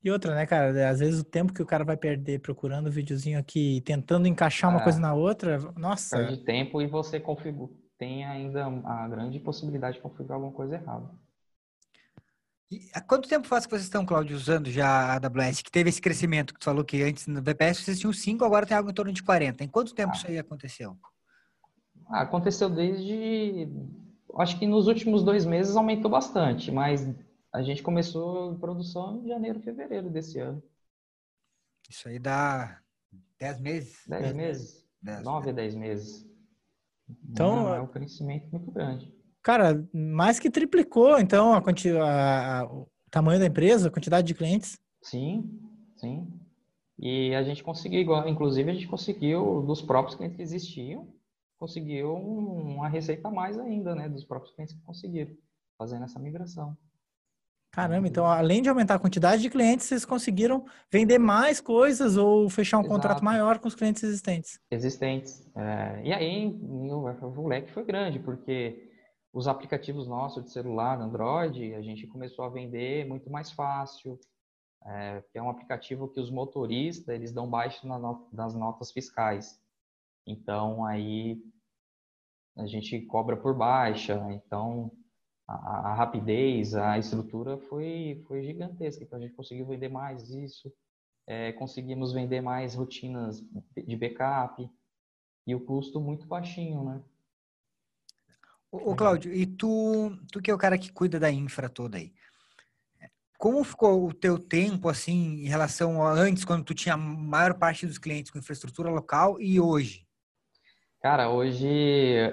E 0.04 0.10
outra, 0.10 0.34
né, 0.34 0.44
cara? 0.44 0.90
Às 0.90 1.00
vezes 1.00 1.20
o 1.20 1.24
tempo 1.24 1.52
que 1.54 1.62
o 1.62 1.66
cara 1.66 1.82
vai 1.82 1.96
perder 1.96 2.40
procurando 2.40 2.88
o 2.88 2.90
videozinho 2.92 3.38
aqui, 3.38 3.80
tentando 3.86 4.28
encaixar 4.28 4.68
uma 4.70 4.80
É. 4.80 4.82
coisa 4.84 5.00
na 5.00 5.14
outra, 5.14 5.58
nossa. 5.76 6.18
Perde 6.18 6.44
tempo 6.44 6.82
e 6.82 6.86
você 6.86 7.18
configura, 7.18 7.72
tem 7.96 8.22
ainda 8.24 8.66
a 8.66 9.08
grande 9.08 9.40
possibilidade 9.40 9.96
de 9.96 10.02
configurar 10.02 10.34
alguma 10.34 10.52
coisa 10.52 10.74
errada. 10.74 11.08
E 12.70 12.80
há 12.92 13.00
quanto 13.00 13.28
tempo 13.28 13.46
faz 13.46 13.64
que 13.64 13.70
vocês 13.70 13.84
estão, 13.84 14.04
Cláudio, 14.04 14.36
usando 14.36 14.70
já 14.70 14.86
a 14.86 15.14
AWS, 15.14 15.62
que 15.62 15.70
teve 15.70 15.88
esse 15.88 16.02
crescimento 16.02 16.52
que 16.52 16.60
tu 16.60 16.64
falou 16.64 16.84
que 16.84 17.02
antes 17.02 17.26
no 17.26 17.40
VPS 17.42 17.82
vocês 17.82 17.98
tinham 17.98 18.12
5, 18.12 18.44
agora 18.44 18.66
tem 18.66 18.76
algo 18.76 18.90
em 18.90 18.94
torno 18.94 19.12
de 19.12 19.22
40. 19.22 19.64
Em 19.64 19.68
quanto 19.68 19.94
tempo 19.94 20.12
Ah. 20.12 20.16
isso 20.16 20.26
aí 20.26 20.38
aconteceu? 20.38 20.96
Ah, 22.08 22.22
aconteceu 22.22 22.68
desde. 22.68 23.68
Acho 24.36 24.58
que 24.58 24.66
nos 24.66 24.86
últimos 24.86 25.22
dois 25.22 25.46
meses 25.46 25.76
aumentou 25.76 26.10
bastante, 26.10 26.70
mas 26.70 27.08
a 27.54 27.62
gente 27.62 27.84
começou 27.84 28.58
produção 28.58 29.22
em 29.24 29.28
janeiro, 29.28 29.60
fevereiro 29.60 30.10
desse 30.10 30.40
ano. 30.40 30.60
Isso 31.88 32.08
aí 32.08 32.18
dá 32.18 32.80
10 33.38 33.60
meses? 33.60 34.02
Dez 34.08 34.22
Dez 34.22 34.34
meses? 34.34 34.86
Dez, 35.00 35.22
Nove 35.22 35.50
a 35.50 35.52
dez 35.52 35.74
meses. 35.74 36.26
Então, 37.30 37.54
Não, 37.54 37.74
é 37.74 37.80
um 37.80 37.86
crescimento 37.86 38.48
muito 38.50 38.72
grande. 38.72 39.14
Cara, 39.40 39.86
mais 39.92 40.40
que 40.40 40.50
triplicou, 40.50 41.18
então, 41.20 41.52
a 41.52 41.58
a- 41.58 42.60
a- 42.60 42.64
o 42.72 42.88
tamanho 43.08 43.38
da 43.38 43.46
empresa, 43.46 43.86
a 43.88 43.90
quantidade 43.92 44.26
de 44.26 44.34
clientes. 44.34 44.76
Sim, 45.02 45.60
sim. 45.96 46.26
E 46.98 47.34
a 47.36 47.42
gente 47.44 47.62
conseguiu, 47.62 48.00
inclusive 48.26 48.68
a 48.70 48.74
gente 48.74 48.88
conseguiu, 48.88 49.62
dos 49.62 49.80
próprios 49.80 50.16
clientes 50.16 50.36
que 50.36 50.42
existiam, 50.42 51.14
conseguiu 51.58 52.16
um- 52.16 52.74
uma 52.76 52.88
receita 52.88 53.28
a 53.28 53.30
mais 53.30 53.58
ainda, 53.58 53.94
né? 53.94 54.08
Dos 54.08 54.24
próprios 54.24 54.54
clientes 54.54 54.74
que 54.74 54.82
conseguiram, 54.82 55.36
fazendo 55.78 56.04
essa 56.04 56.18
migração. 56.18 56.76
Caramba, 57.74 58.06
então, 58.06 58.24
além 58.24 58.62
de 58.62 58.68
aumentar 58.68 58.94
a 58.94 58.98
quantidade 59.00 59.42
de 59.42 59.50
clientes, 59.50 59.86
vocês 59.86 60.04
conseguiram 60.04 60.64
vender 60.88 61.18
mais 61.18 61.60
coisas 61.60 62.16
ou 62.16 62.48
fechar 62.48 62.76
um 62.78 62.82
Exato. 62.82 62.94
contrato 62.94 63.24
maior 63.24 63.58
com 63.58 63.66
os 63.66 63.74
clientes 63.74 64.04
existentes. 64.04 64.60
existentes. 64.70 65.44
É, 65.56 66.02
e 66.04 66.12
aí 66.12 66.46
o, 66.46 67.48
leque 67.48 67.72
foi 67.72 67.84
grande, 67.84 68.20
porque 68.20 68.92
os 69.32 69.48
aplicativos 69.48 70.06
nossos 70.06 70.44
de 70.44 70.52
celular, 70.52 71.00
Android, 71.00 71.74
a 71.74 71.82
gente 71.82 72.06
começou 72.06 72.44
a 72.44 72.48
vender 72.48 73.08
muito 73.08 73.28
mais 73.28 73.50
fácil, 73.50 74.20
é, 74.86 75.24
é 75.34 75.42
um 75.42 75.50
aplicativo 75.50 76.06
que 76.06 76.20
os 76.20 76.30
motoristas 76.30 77.12
eles 77.12 77.32
dão 77.32 77.50
baixo 77.50 77.84
na 77.88 77.98
no- 77.98 78.28
nas 78.32 78.54
notas 78.54 78.92
fiscais. 78.92 79.60
Então 80.24 80.84
aí 80.84 81.42
a 82.56 82.66
gente 82.66 83.00
cobra 83.00 83.36
por 83.36 83.52
baixa, 83.52 84.24
então 84.30 84.92
a, 85.46 85.90
a 85.90 85.94
rapidez, 85.94 86.74
a 86.74 86.98
estrutura 86.98 87.58
foi, 87.58 88.22
foi 88.26 88.42
gigantesca. 88.42 89.02
Então 89.02 89.18
a 89.18 89.22
gente 89.22 89.34
conseguiu 89.34 89.66
vender 89.66 89.88
mais 89.88 90.30
isso, 90.30 90.72
é, 91.26 91.52
conseguimos 91.52 92.12
vender 92.12 92.40
mais 92.40 92.74
rotinas 92.74 93.42
de 93.76 93.96
backup 93.96 94.68
e 95.46 95.54
o 95.54 95.60
custo 95.60 96.00
muito 96.00 96.26
baixinho, 96.26 96.84
né? 96.84 97.02
Ô, 98.70 98.90
ô, 98.90 98.96
Cláudio, 98.96 99.32
e 99.32 99.46
tu, 99.46 100.16
tu 100.32 100.42
que 100.42 100.50
é 100.50 100.54
o 100.54 100.58
cara 100.58 100.78
que 100.78 100.92
cuida 100.92 101.20
da 101.20 101.30
infra 101.30 101.68
toda 101.68 101.98
aí, 101.98 102.12
como 103.38 103.62
ficou 103.62 104.06
o 104.06 104.14
teu 104.14 104.38
tempo, 104.38 104.88
assim, 104.88 105.44
em 105.44 105.48
relação 105.48 106.02
a 106.02 106.10
antes, 106.10 106.44
quando 106.44 106.64
tu 106.64 106.74
tinha 106.74 106.94
a 106.94 106.98
maior 106.98 107.54
parte 107.54 107.86
dos 107.86 107.98
clientes 107.98 108.30
com 108.30 108.38
infraestrutura 108.38 108.88
local 108.88 109.38
e 109.38 109.60
hoje? 109.60 110.06
Cara, 111.02 111.28
hoje 111.28 111.68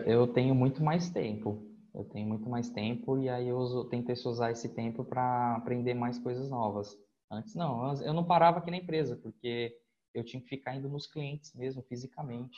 eu 0.05 0.25
tenho 0.27 0.55
muito 0.55 0.81
mais 0.81 1.09
tempo. 1.09 1.70
Eu 1.93 2.05
tenho 2.05 2.27
muito 2.27 2.49
mais 2.49 2.69
tempo 2.69 3.17
e 3.17 3.27
aí 3.27 3.49
eu 3.49 3.57
uso, 3.57 3.85
tento 3.85 4.11
usar 4.11 4.51
esse 4.51 4.69
tempo 4.69 5.03
para 5.03 5.55
aprender 5.55 5.93
mais 5.93 6.17
coisas 6.17 6.49
novas. 6.49 6.97
Antes 7.29 7.55
não, 7.55 7.93
eu 8.01 8.13
não 8.13 8.23
parava 8.23 8.59
aqui 8.59 8.71
na 8.71 8.77
empresa, 8.77 9.15
porque 9.15 9.77
eu 10.13 10.23
tinha 10.23 10.41
que 10.41 10.49
ficar 10.49 10.75
indo 10.75 10.89
nos 10.89 11.07
clientes 11.07 11.53
mesmo, 11.53 11.81
fisicamente. 11.83 12.57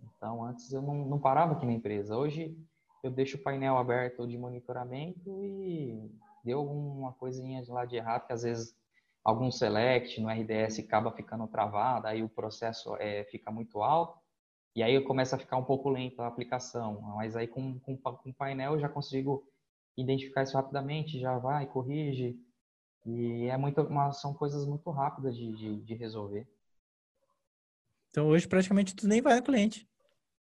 Então, 0.00 0.44
antes 0.44 0.72
eu 0.72 0.82
não, 0.82 1.06
não 1.06 1.18
parava 1.18 1.52
aqui 1.52 1.66
na 1.66 1.72
empresa. 1.72 2.16
Hoje 2.16 2.56
eu 3.02 3.10
deixo 3.10 3.36
o 3.36 3.42
painel 3.42 3.76
aberto 3.76 4.26
de 4.26 4.36
monitoramento 4.36 5.44
e 5.44 6.10
deu 6.44 6.58
alguma 6.58 7.12
coisinha 7.12 7.62
de 7.62 7.70
lá 7.70 7.84
de 7.84 7.96
errado, 7.96 8.26
que 8.26 8.32
às 8.32 8.42
vezes 8.42 8.76
algum 9.24 9.50
select 9.50 10.20
no 10.20 10.28
RDS 10.28 10.78
acaba 10.78 11.10
ficando 11.12 11.46
travado, 11.48 12.06
aí 12.06 12.22
o 12.22 12.28
processo 12.28 12.96
é, 12.96 13.24
fica 13.24 13.50
muito 13.50 13.82
alto. 13.82 14.18
E 14.76 14.82
aí 14.82 15.00
começa 15.00 15.36
a 15.36 15.38
ficar 15.38 15.56
um 15.56 15.64
pouco 15.64 15.88
lento 15.88 16.20
a 16.20 16.26
aplicação, 16.26 17.00
mas 17.16 17.34
aí 17.34 17.48
com, 17.48 17.80
com, 17.80 17.96
com 17.96 18.28
o 18.30 18.34
painel 18.34 18.74
eu 18.74 18.80
já 18.80 18.90
consigo 18.90 19.42
identificar 19.96 20.42
isso 20.42 20.54
rapidamente, 20.54 21.18
já 21.18 21.38
vai, 21.38 21.66
corrige. 21.66 22.38
E 23.06 23.46
é 23.46 23.56
muito, 23.56 23.80
uma, 23.80 24.12
são 24.12 24.34
coisas 24.34 24.66
muito 24.66 24.90
rápidas 24.90 25.34
de, 25.34 25.50
de, 25.56 25.80
de 25.82 25.94
resolver. 25.94 26.46
Então, 28.10 28.26
hoje, 28.26 28.46
praticamente, 28.46 28.94
tu 28.94 29.08
nem 29.08 29.22
vai 29.22 29.36
no 29.36 29.42
cliente. 29.42 29.88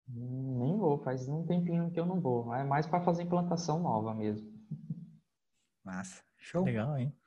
Hum, 0.06 0.58
Nem 0.58 0.76
vou, 0.76 0.98
faz 0.98 1.26
um 1.26 1.46
tempinho 1.46 1.90
que 1.90 1.98
eu 1.98 2.04
não 2.04 2.20
vou. 2.20 2.54
É 2.54 2.62
mais 2.62 2.86
para 2.86 3.02
fazer 3.02 3.22
implantação 3.22 3.80
nova 3.80 4.14
mesmo. 4.14 4.52
Massa. 5.82 6.22
Show. 6.36 6.64
Legal, 6.64 6.98
hein? 6.98 7.19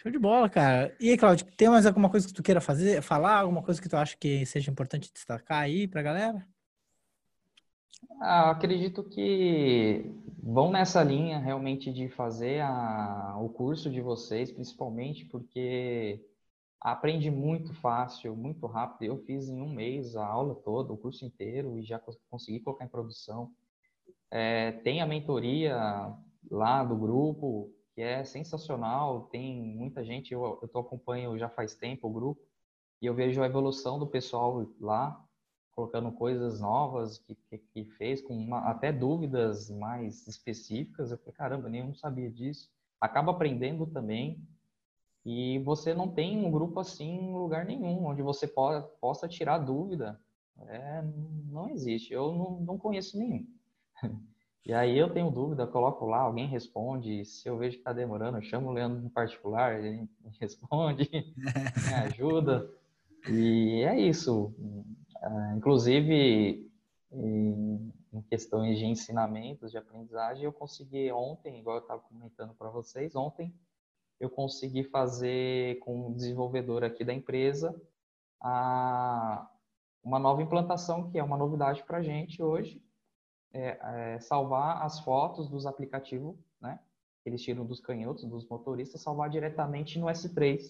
Show 0.00 0.12
de 0.12 0.18
bola, 0.18 0.48
cara. 0.48 0.96
E 1.00 1.10
aí, 1.10 1.18
Claudio, 1.18 1.44
tem 1.56 1.68
mais 1.68 1.84
alguma 1.84 2.08
coisa 2.08 2.24
que 2.24 2.32
tu 2.32 2.40
queira 2.40 2.60
fazer, 2.60 3.02
falar? 3.02 3.40
Alguma 3.40 3.64
coisa 3.64 3.82
que 3.82 3.88
tu 3.88 3.96
acha 3.96 4.16
que 4.16 4.46
seja 4.46 4.70
importante 4.70 5.12
destacar 5.12 5.60
aí 5.60 5.88
pra 5.88 6.02
galera? 6.02 6.46
Ah, 8.20 8.52
acredito 8.52 9.02
que 9.02 10.08
vão 10.40 10.70
nessa 10.70 11.02
linha 11.02 11.40
realmente 11.40 11.92
de 11.92 12.08
fazer 12.08 12.60
a, 12.60 13.36
o 13.40 13.48
curso 13.48 13.90
de 13.90 14.00
vocês, 14.00 14.52
principalmente 14.52 15.24
porque 15.24 16.24
aprende 16.80 17.28
muito 17.28 17.74
fácil, 17.74 18.36
muito 18.36 18.68
rápido. 18.68 19.02
Eu 19.02 19.18
fiz 19.24 19.48
em 19.48 19.60
um 19.60 19.68
mês 19.68 20.14
a 20.14 20.24
aula 20.24 20.54
toda, 20.54 20.92
o 20.92 20.96
curso 20.96 21.24
inteiro, 21.24 21.76
e 21.76 21.82
já 21.82 22.00
consegui 22.30 22.60
colocar 22.60 22.84
em 22.84 22.88
produção. 22.88 23.50
É, 24.30 24.70
tem 24.70 25.02
a 25.02 25.06
mentoria 25.06 25.76
lá 26.48 26.84
do 26.84 26.96
grupo, 26.96 27.74
que 27.98 28.02
é 28.02 28.22
sensacional. 28.22 29.22
Tem 29.22 29.60
muita 29.60 30.04
gente, 30.04 30.32
eu, 30.32 30.60
eu 30.62 30.68
tô 30.68 30.78
acompanho 30.78 31.36
já 31.36 31.48
faz 31.48 31.74
tempo 31.74 32.06
o 32.06 32.12
grupo, 32.12 32.40
e 33.02 33.06
eu 33.06 33.12
vejo 33.12 33.42
a 33.42 33.46
evolução 33.46 33.98
do 33.98 34.06
pessoal 34.06 34.64
lá, 34.80 35.20
colocando 35.72 36.12
coisas 36.12 36.60
novas 36.60 37.18
que, 37.18 37.34
que, 37.34 37.58
que 37.58 37.84
fez, 37.96 38.22
com 38.22 38.36
uma, 38.36 38.60
até 38.70 38.92
dúvidas 38.92 39.68
mais 39.68 40.28
específicas. 40.28 41.10
Eu 41.10 41.18
falei, 41.18 41.32
caramba, 41.32 41.68
nem 41.68 41.88
eu 41.88 41.92
sabia 41.94 42.30
disso. 42.30 42.70
Acaba 43.00 43.32
aprendendo 43.32 43.84
também. 43.84 44.46
E 45.26 45.58
você 45.64 45.92
não 45.92 46.08
tem 46.08 46.46
um 46.46 46.52
grupo 46.52 46.78
assim 46.78 47.16
em 47.16 47.34
lugar 47.34 47.64
nenhum, 47.64 48.06
onde 48.06 48.22
você 48.22 48.46
po 48.46 48.80
possa 49.00 49.26
tirar 49.26 49.58
dúvida. 49.58 50.20
É, 50.68 51.02
não 51.50 51.68
existe. 51.68 52.12
Eu 52.12 52.32
não, 52.32 52.60
não 52.60 52.78
conheço 52.78 53.18
nenhum. 53.18 53.44
E 54.68 54.74
aí 54.74 54.98
eu 54.98 55.10
tenho 55.10 55.30
dúvida, 55.30 55.66
coloco 55.66 56.04
lá, 56.04 56.18
alguém 56.18 56.46
responde. 56.46 57.24
Se 57.24 57.48
eu 57.48 57.56
vejo 57.56 57.76
que 57.76 57.80
está 57.80 57.90
demorando, 57.90 58.36
eu 58.36 58.42
chamo 58.42 58.68
o 58.68 58.72
Leandro 58.72 59.02
em 59.02 59.08
particular, 59.08 59.82
ele 59.82 60.06
responde, 60.38 61.08
me 61.10 61.94
ajuda. 61.94 62.70
E 63.30 63.82
é 63.82 63.98
isso. 63.98 64.54
Uh, 65.22 65.56
inclusive, 65.56 66.70
em, 67.10 67.92
questões 68.28 68.78
de 68.78 68.84
ensinamentos, 68.84 69.70
de 69.70 69.78
aprendizagem, 69.78 70.44
eu 70.44 70.52
consegui 70.52 71.10
ontem, 71.12 71.58
igual 71.58 71.76
eu 71.76 71.82
estava 71.82 72.02
comentando 72.02 72.52
para 72.52 72.68
vocês, 72.68 73.16
ontem 73.16 73.54
eu 74.20 74.28
consegui 74.28 74.84
fazer 74.84 75.78
com 75.78 76.10
o 76.10 76.14
desenvolvedor 76.14 76.84
aqui 76.84 77.04
da 77.04 77.14
empresa 77.14 77.74
a, 78.38 79.48
uma 80.04 80.18
nova 80.18 80.42
implantação, 80.42 81.10
que 81.10 81.18
é 81.18 81.24
uma 81.24 81.38
novidade 81.38 81.82
para 81.84 81.98
a 81.98 82.02
gente 82.02 82.42
hoje, 82.42 82.82
é, 83.52 83.78
é, 84.14 84.20
salvar 84.20 84.82
as 84.82 85.00
fotos 85.00 85.48
dos 85.48 85.66
aplicativos, 85.66 86.36
né? 86.60 86.78
Eles 87.24 87.42
tiram 87.42 87.64
dos 87.64 87.80
canhotos, 87.80 88.24
dos 88.24 88.48
motoristas, 88.48 89.02
salvar 89.02 89.28
diretamente 89.28 89.98
no 89.98 90.06
S3. 90.06 90.62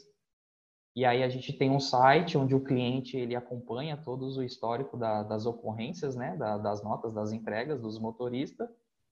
E 0.97 1.05
aí 1.05 1.23
a 1.23 1.29
gente 1.29 1.53
tem 1.53 1.71
um 1.71 1.79
site 1.79 2.37
onde 2.37 2.55
o 2.55 2.65
cliente 2.65 3.17
ele 3.17 3.37
acompanha 3.37 3.97
todos 3.97 4.37
o 4.37 4.43
histórico 4.43 4.97
da, 4.97 5.23
das 5.23 5.47
ocorrências, 5.47 6.17
né? 6.17 6.37
Da, 6.37 6.59
das 6.59 6.83
notas, 6.83 7.15
das 7.15 7.33
entregas 7.33 7.81
dos 7.81 7.99
motoristas. 7.99 8.69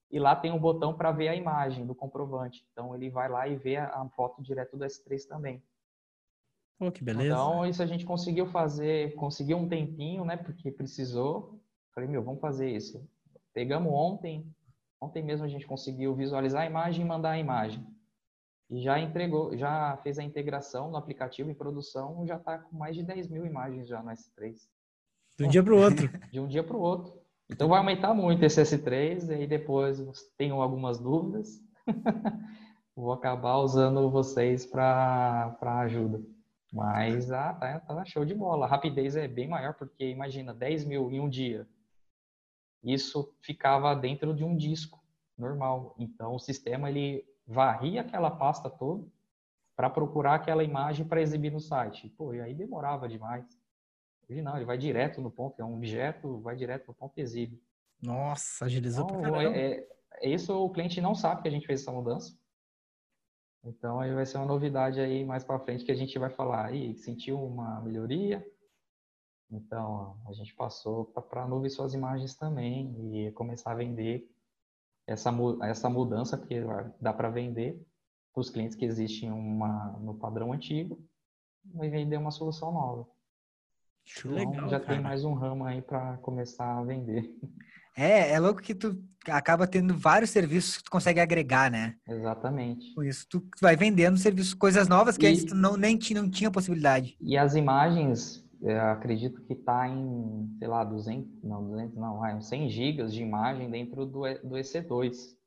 E 0.09 0.19
lá 0.19 0.35
tem 0.35 0.51
um 0.51 0.59
botão 0.59 0.93
para 0.93 1.11
ver 1.11 1.29
a 1.29 1.35
imagem 1.35 1.85
do 1.85 1.95
comprovante. 1.95 2.65
Então 2.71 2.93
ele 2.95 3.09
vai 3.09 3.29
lá 3.29 3.47
e 3.47 3.55
vê 3.55 3.77
a, 3.77 3.87
a 3.87 4.09
foto 4.09 4.41
direto 4.41 4.77
do 4.77 4.85
S3 4.85 5.25
também. 5.27 5.63
Pô, 6.77 6.91
que 6.91 7.03
beleza. 7.03 7.33
Então, 7.33 7.65
isso 7.65 7.81
a 7.81 7.85
gente 7.85 8.05
conseguiu 8.05 8.45
fazer, 8.47 9.15
conseguiu 9.15 9.57
um 9.57 9.67
tempinho, 9.67 10.23
né? 10.23 10.37
Porque 10.37 10.71
precisou. 10.71 11.59
Falei, 11.93 12.09
meu, 12.09 12.23
vamos 12.23 12.39
fazer 12.39 12.69
isso. 12.69 13.03
Pegamos 13.57 13.91
ontem, 13.91 14.45
ontem 15.01 15.23
mesmo 15.23 15.43
a 15.43 15.47
gente 15.47 15.65
conseguiu 15.65 16.13
visualizar 16.13 16.61
a 16.61 16.65
imagem 16.67 17.03
e 17.03 17.07
mandar 17.07 17.31
a 17.31 17.39
imagem. 17.39 17.83
E 18.69 18.79
já 18.83 18.99
entregou, 18.99 19.57
já 19.57 19.97
fez 20.03 20.19
a 20.19 20.23
integração 20.23 20.91
no 20.91 20.95
aplicativo 20.95 21.49
em 21.49 21.55
produção, 21.55 22.23
já 22.27 22.35
está 22.35 22.59
com 22.59 22.77
mais 22.77 22.95
de 22.95 23.01
10 23.01 23.29
mil 23.29 23.47
imagens 23.47 23.87
já 23.87 24.03
no 24.03 24.11
S3. 24.11 24.59
De 25.39 25.45
um 25.45 25.47
dia 25.47 25.63
para 25.63 25.73
o 25.73 25.81
outro. 25.81 26.07
De 26.31 26.39
um 26.39 26.47
dia 26.47 26.63
para 26.63 26.77
o 26.77 26.79
outro. 26.79 27.19
Então 27.49 27.67
vai 27.67 27.79
aumentar 27.79 28.13
muito 28.13 28.45
esse 28.45 28.61
S3, 28.61 29.27
e 29.27 29.33
aí 29.33 29.47
depois 29.47 30.03
tenho 30.37 30.61
algumas 30.61 30.99
dúvidas. 30.99 31.59
Vou 32.95 33.11
acabar 33.11 33.57
usando 33.57 34.07
vocês 34.11 34.67
para 34.67 35.57
ajuda. 35.81 36.21
Mas 36.71 37.31
ah, 37.31 37.55
tá, 37.55 37.79
tá 37.79 38.05
show 38.05 38.23
de 38.23 38.35
bola. 38.35 38.67
A 38.67 38.69
rapidez 38.69 39.15
é 39.15 39.27
bem 39.27 39.47
maior, 39.47 39.73
porque 39.73 40.07
imagina, 40.07 40.53
10 40.53 40.85
mil 40.85 41.11
em 41.11 41.19
um 41.19 41.27
dia 41.27 41.67
isso 42.93 43.33
ficava 43.41 43.95
dentro 43.95 44.33
de 44.33 44.43
um 44.43 44.55
disco 44.55 45.03
normal. 45.37 45.95
Então 45.97 46.35
o 46.35 46.39
sistema 46.39 46.89
ele 46.89 47.25
varria 47.45 48.01
aquela 48.01 48.31
pasta 48.31 48.69
toda 48.69 49.05
para 49.75 49.89
procurar 49.89 50.35
aquela 50.35 50.63
imagem 50.63 51.05
para 51.05 51.21
exibir 51.21 51.51
no 51.51 51.59
site. 51.59 52.09
Pô, 52.09 52.33
e 52.33 52.41
aí 52.41 52.53
demorava 52.53 53.07
demais. 53.07 53.45
Hoje 54.29 54.41
não, 54.41 54.55
ele 54.55 54.65
vai 54.65 54.77
direto 54.77 55.21
no 55.21 55.31
ponto, 55.31 55.61
é 55.61 55.65
um 55.65 55.75
objeto, 55.75 56.39
vai 56.39 56.55
direto 56.55 56.87
no 56.87 56.93
ponto 56.93 57.17
e 57.17 57.21
exibe. 57.21 57.61
Nossa, 58.01 58.65
agilizou 58.65 59.05
então, 59.05 59.21
pra 59.21 59.31
caramba. 59.31 59.57
É, 59.57 59.87
é, 60.21 60.29
isso 60.29 60.53
o 60.53 60.69
cliente 60.69 60.99
não 60.99 61.15
sabe 61.15 61.41
que 61.41 61.47
a 61.47 61.51
gente 61.51 61.65
fez 61.65 61.81
essa 61.81 61.91
mudança. 61.91 62.37
Então 63.63 63.99
aí 63.99 64.13
vai 64.13 64.25
ser 64.25 64.37
uma 64.37 64.45
novidade 64.45 64.99
aí 64.99 65.23
mais 65.23 65.43
para 65.43 65.59
frente 65.59 65.85
que 65.85 65.91
a 65.91 65.95
gente 65.95 66.17
vai 66.17 66.29
falar 66.29 66.65
aí, 66.65 66.95
sentiu 66.95 67.41
uma 67.41 67.81
melhoria, 67.81 68.45
então, 69.51 70.17
a 70.27 70.33
gente 70.33 70.53
passou 70.53 71.05
para 71.05 71.43
a 71.43 71.47
nuvem 71.47 71.69
suas 71.69 71.93
imagens 71.93 72.35
também 72.35 72.95
e 73.13 73.31
começar 73.31 73.71
a 73.71 73.75
vender 73.75 74.29
essa, 75.05 75.33
essa 75.63 75.89
mudança, 75.89 76.37
porque 76.37 76.61
dá 76.99 77.13
para 77.13 77.29
vender 77.29 77.81
para 78.33 78.41
os 78.41 78.49
clientes 78.49 78.75
que 78.75 78.85
existem 78.85 79.31
uma, 79.31 79.97
no 80.01 80.15
padrão 80.15 80.51
antigo 80.51 81.01
e 81.81 81.89
vender 81.89 82.17
uma 82.17 82.31
solução 82.31 82.71
nova. 82.71 83.07
Então, 84.19 84.31
Legal, 84.31 84.69
já 84.69 84.79
cara. 84.79 84.93
tem 84.93 85.01
mais 85.01 85.23
um 85.23 85.33
ramo 85.33 85.65
aí 85.65 85.81
para 85.81 86.17
começar 86.17 86.77
a 86.77 86.83
vender. 86.83 87.33
É, 87.99 88.33
é 88.33 88.39
louco 88.39 88.61
que 88.61 88.75
tu 88.75 89.03
acaba 89.27 89.65
tendo 89.65 89.97
vários 89.97 90.29
serviços 90.29 90.77
que 90.77 90.83
tu 90.83 90.91
consegue 90.91 91.19
agregar, 91.19 91.71
né? 91.71 91.95
Exatamente. 92.07 92.93
Com 92.93 93.03
isso, 93.03 93.25
tu 93.27 93.43
vai 93.59 93.75
vendendo 93.75 94.19
serviços, 94.19 94.53
coisas 94.53 94.87
novas 94.87 95.17
que 95.17 95.25
e, 95.25 95.29
antes 95.29 95.45
tu 95.45 95.55
não, 95.55 95.75
nem 95.75 95.97
não 96.13 96.29
tinha 96.29 96.51
possibilidade. 96.51 97.17
E 97.19 97.35
as 97.35 97.55
imagens 97.55 98.46
acredito 98.91 99.41
que 99.43 99.53
está 99.53 99.87
em, 99.87 100.55
sei 100.57 100.67
lá, 100.67 100.83
200, 100.83 101.43
não, 101.43 101.67
200 101.67 101.95
não, 101.95 102.19
vai, 102.19 102.41
100 102.41 102.69
gigas 102.69 103.13
de 103.13 103.21
imagem 103.21 103.69
dentro 103.69 104.05
do, 104.05 104.21
do 104.21 104.55
EC2. 104.55 105.37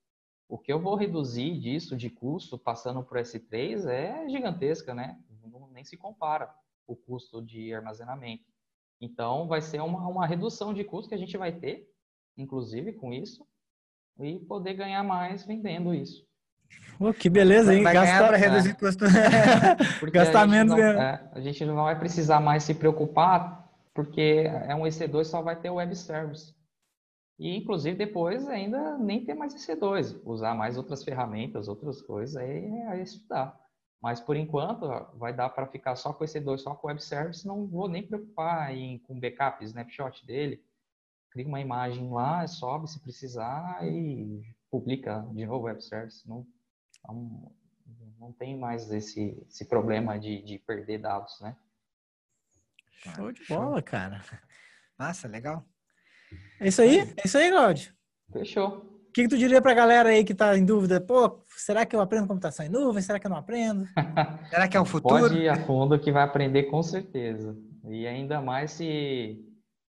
O 0.49 0.59
que 0.59 0.73
eu 0.73 0.81
vou 0.81 0.97
reduzir 0.97 1.59
disso 1.61 1.97
de 1.97 2.11
custo 2.11 2.59
passando 2.59 3.03
para 3.03 3.21
o 3.21 3.23
S3 3.23 3.87
é 3.87 4.29
gigantesca, 4.29 4.95
né? 4.95 5.23
Não, 5.45 5.69
nem 5.71 5.85
se 5.85 5.97
compara 5.97 6.53
o 6.87 6.97
custo 6.97 7.41
de 7.41 7.73
armazenamento. 7.73 8.45
Então, 9.01 9.47
vai 9.47 9.63
ser 9.63 9.81
uma, 9.81 10.07
uma 10.09 10.27
redução 10.27 10.75
de 10.75 10.85
custo 10.85 11.09
que 11.09 11.15
a 11.15 11.19
gente 11.19 11.37
vai 11.37 11.53
ter, 11.53 11.89
inclusive 12.37 12.93
com 12.93 13.13
isso, 13.13 13.47
e 14.19 14.39
poder 14.41 14.75
ganhar 14.75 15.03
mais 15.03 15.47
vendendo 15.47 15.95
isso. 15.95 16.29
Oh, 16.99 17.15
que 17.15 17.31
beleza, 17.31 17.75
hein? 17.75 17.83
Vai 17.83 17.95
Gasta... 17.95 18.27
para 18.27 18.37
reduzir 18.37 18.71
é. 18.71 18.75
custo. 18.75 19.05
Gastar 20.13 20.47
menos. 20.47 20.79
É, 20.79 21.31
a 21.33 21.41
gente 21.41 21.65
não 21.65 21.77
vai 21.77 21.99
precisar 21.99 22.41
mais 22.41 22.63
se 22.63 22.75
preocupar, 22.75 23.71
porque 23.95 24.45
é 24.47 24.75
um 24.75 24.83
EC2 24.83 25.25
só 25.25 25.41
vai 25.41 25.57
ter 25.57 25.71
web 25.71 25.97
service. 25.97 26.55
E, 27.39 27.57
inclusive, 27.57 27.97
depois 27.97 28.47
ainda 28.47 28.99
nem 28.99 29.25
ter 29.25 29.33
mais 29.33 29.55
EC2. 29.55 30.21
Usar 30.27 30.55
mais 30.55 30.77
outras 30.77 31.03
ferramentas, 31.03 31.69
outras 31.69 32.03
coisas, 32.03 32.37
aí 32.37 32.67
é 32.67 33.01
estudar. 33.01 33.59
Mas, 34.03 34.21
por 34.21 34.37
enquanto, 34.37 34.87
vai 35.17 35.33
dar 35.33 35.49
para 35.49 35.67
ficar 35.67 35.97
só 35.97 36.13
com 36.13 36.23
EC2, 36.23 36.59
só 36.59 36.75
com 36.75 36.89
web 36.89 37.03
service. 37.03 37.47
Não 37.47 37.67
vou 37.67 37.89
nem 37.89 38.07
preocupar 38.07 38.75
em, 38.75 38.99
com 38.99 39.19
backup, 39.19 39.65
snapshot 39.65 40.27
dele. 40.27 40.63
Cria 41.31 41.49
uma 41.49 41.61
imagem 41.61 42.11
lá, 42.11 42.47
sobe 42.47 42.91
se 42.91 43.01
precisar 43.01 43.87
e 43.87 44.43
publica 44.71 45.27
de 45.33 45.47
novo 45.47 45.65
web 45.65 45.83
service. 45.83 46.29
Não, 46.29 46.47
não, 47.07 47.53
não 48.19 48.33
tem 48.33 48.57
mais 48.59 48.91
esse, 48.91 49.43
esse 49.49 49.65
problema 49.65 50.19
de, 50.19 50.43
de 50.43 50.59
perder 50.59 50.99
dados, 50.99 51.41
né? 51.41 51.57
Show 53.15 53.33
de 53.33 53.45
bola, 53.47 53.81
cara. 53.81 54.23
Massa, 54.99 55.27
legal. 55.27 55.65
É 56.61 56.69
isso 56.69 56.83
aí? 56.83 57.01
É 57.17 57.23
isso 57.25 57.39
aí, 57.39 57.51
Claudio? 57.51 57.95
Fechou. 58.33 58.91
O 59.11 59.13
que, 59.13 59.23
que 59.23 59.29
tu 59.29 59.39
diria 59.39 59.61
pra 59.61 59.75
galera 59.75 60.11
aí 60.11 60.23
que 60.23 60.35
tá 60.35 60.57
em 60.57 60.65
dúvida? 60.65 61.01
Pô, 61.01 61.43
será 61.49 61.85
que 61.85 61.97
eu 61.97 62.01
aprendo 62.01 62.29
computação 62.29 62.65
em 62.65 62.69
nuvem? 62.69 63.03
Será 63.03 63.19
que 63.19 63.27
eu 63.27 63.31
não 63.31 63.39
aprendo? 63.39 63.89
será 64.49 64.69
que 64.69 64.77
é 64.77 64.81
o 64.81 64.85
futuro? 64.85 65.23
Pode 65.23 65.39
ir 65.39 65.49
a 65.49 65.57
fundo 65.65 65.99
que 65.99 66.13
vai 66.13 66.23
aprender 66.23 66.65
com 66.65 66.81
certeza. 66.83 67.57
E 67.89 68.07
ainda 68.07 68.41
mais 68.41 68.73
se 68.73 69.45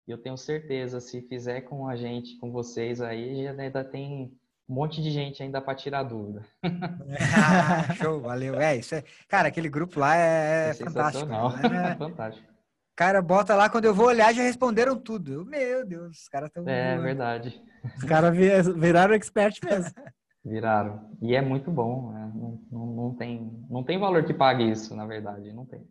eu 0.07 0.17
tenho 0.17 0.37
certeza, 0.37 1.01
se 1.01 1.21
fizer 1.23 1.61
com 1.61 1.87
a 1.87 1.95
gente, 1.95 2.37
com 2.37 2.51
vocês 2.51 3.01
aí, 3.01 3.43
já 3.43 3.51
ainda 3.51 3.83
tem 3.83 4.31
um 4.71 4.73
monte 4.73 5.01
de 5.01 5.11
gente 5.11 5.43
ainda 5.43 5.61
para 5.61 5.75
tirar 5.75 6.03
dúvida. 6.03 6.45
ah, 6.63 7.93
show, 8.01 8.21
valeu. 8.21 8.57
É, 8.57 8.77
isso 8.77 8.95
é. 8.95 9.03
Cara, 9.27 9.49
aquele 9.49 9.67
grupo 9.67 9.99
lá 9.99 10.15
é, 10.15 10.69
é 10.69 10.73
fantástico. 10.73 11.25
Né? 11.25 11.37
É 11.91 11.95
fantástico. 11.95 12.47
Cara, 12.95 13.21
bota 13.21 13.53
lá, 13.53 13.69
quando 13.69 13.83
eu 13.83 13.93
vou 13.93 14.07
olhar, 14.07 14.33
já 14.33 14.43
responderam 14.43 14.97
tudo. 14.97 15.45
meu 15.45 15.85
Deus, 15.85 16.21
os 16.21 16.29
caras 16.29 16.47
estão. 16.47 16.63
É 16.69 16.91
voando. 16.91 17.03
verdade. 17.03 17.61
Os 17.97 18.03
caras 18.05 18.33
viraram 18.33 19.13
expert 19.13 19.59
mesmo. 19.61 19.91
Viraram. 20.43 21.11
E 21.21 21.35
é 21.35 21.41
muito 21.41 21.69
bom. 21.69 22.11
Né? 22.13 22.31
Não, 22.33 22.61
não, 22.71 22.85
não, 22.87 23.15
tem, 23.15 23.65
não 23.69 23.83
tem 23.83 23.99
valor 23.99 24.23
que 24.25 24.33
pague 24.33 24.63
isso, 24.63 24.95
na 24.95 25.05
verdade. 25.05 25.53
Não 25.53 25.67
tem. 25.67 25.85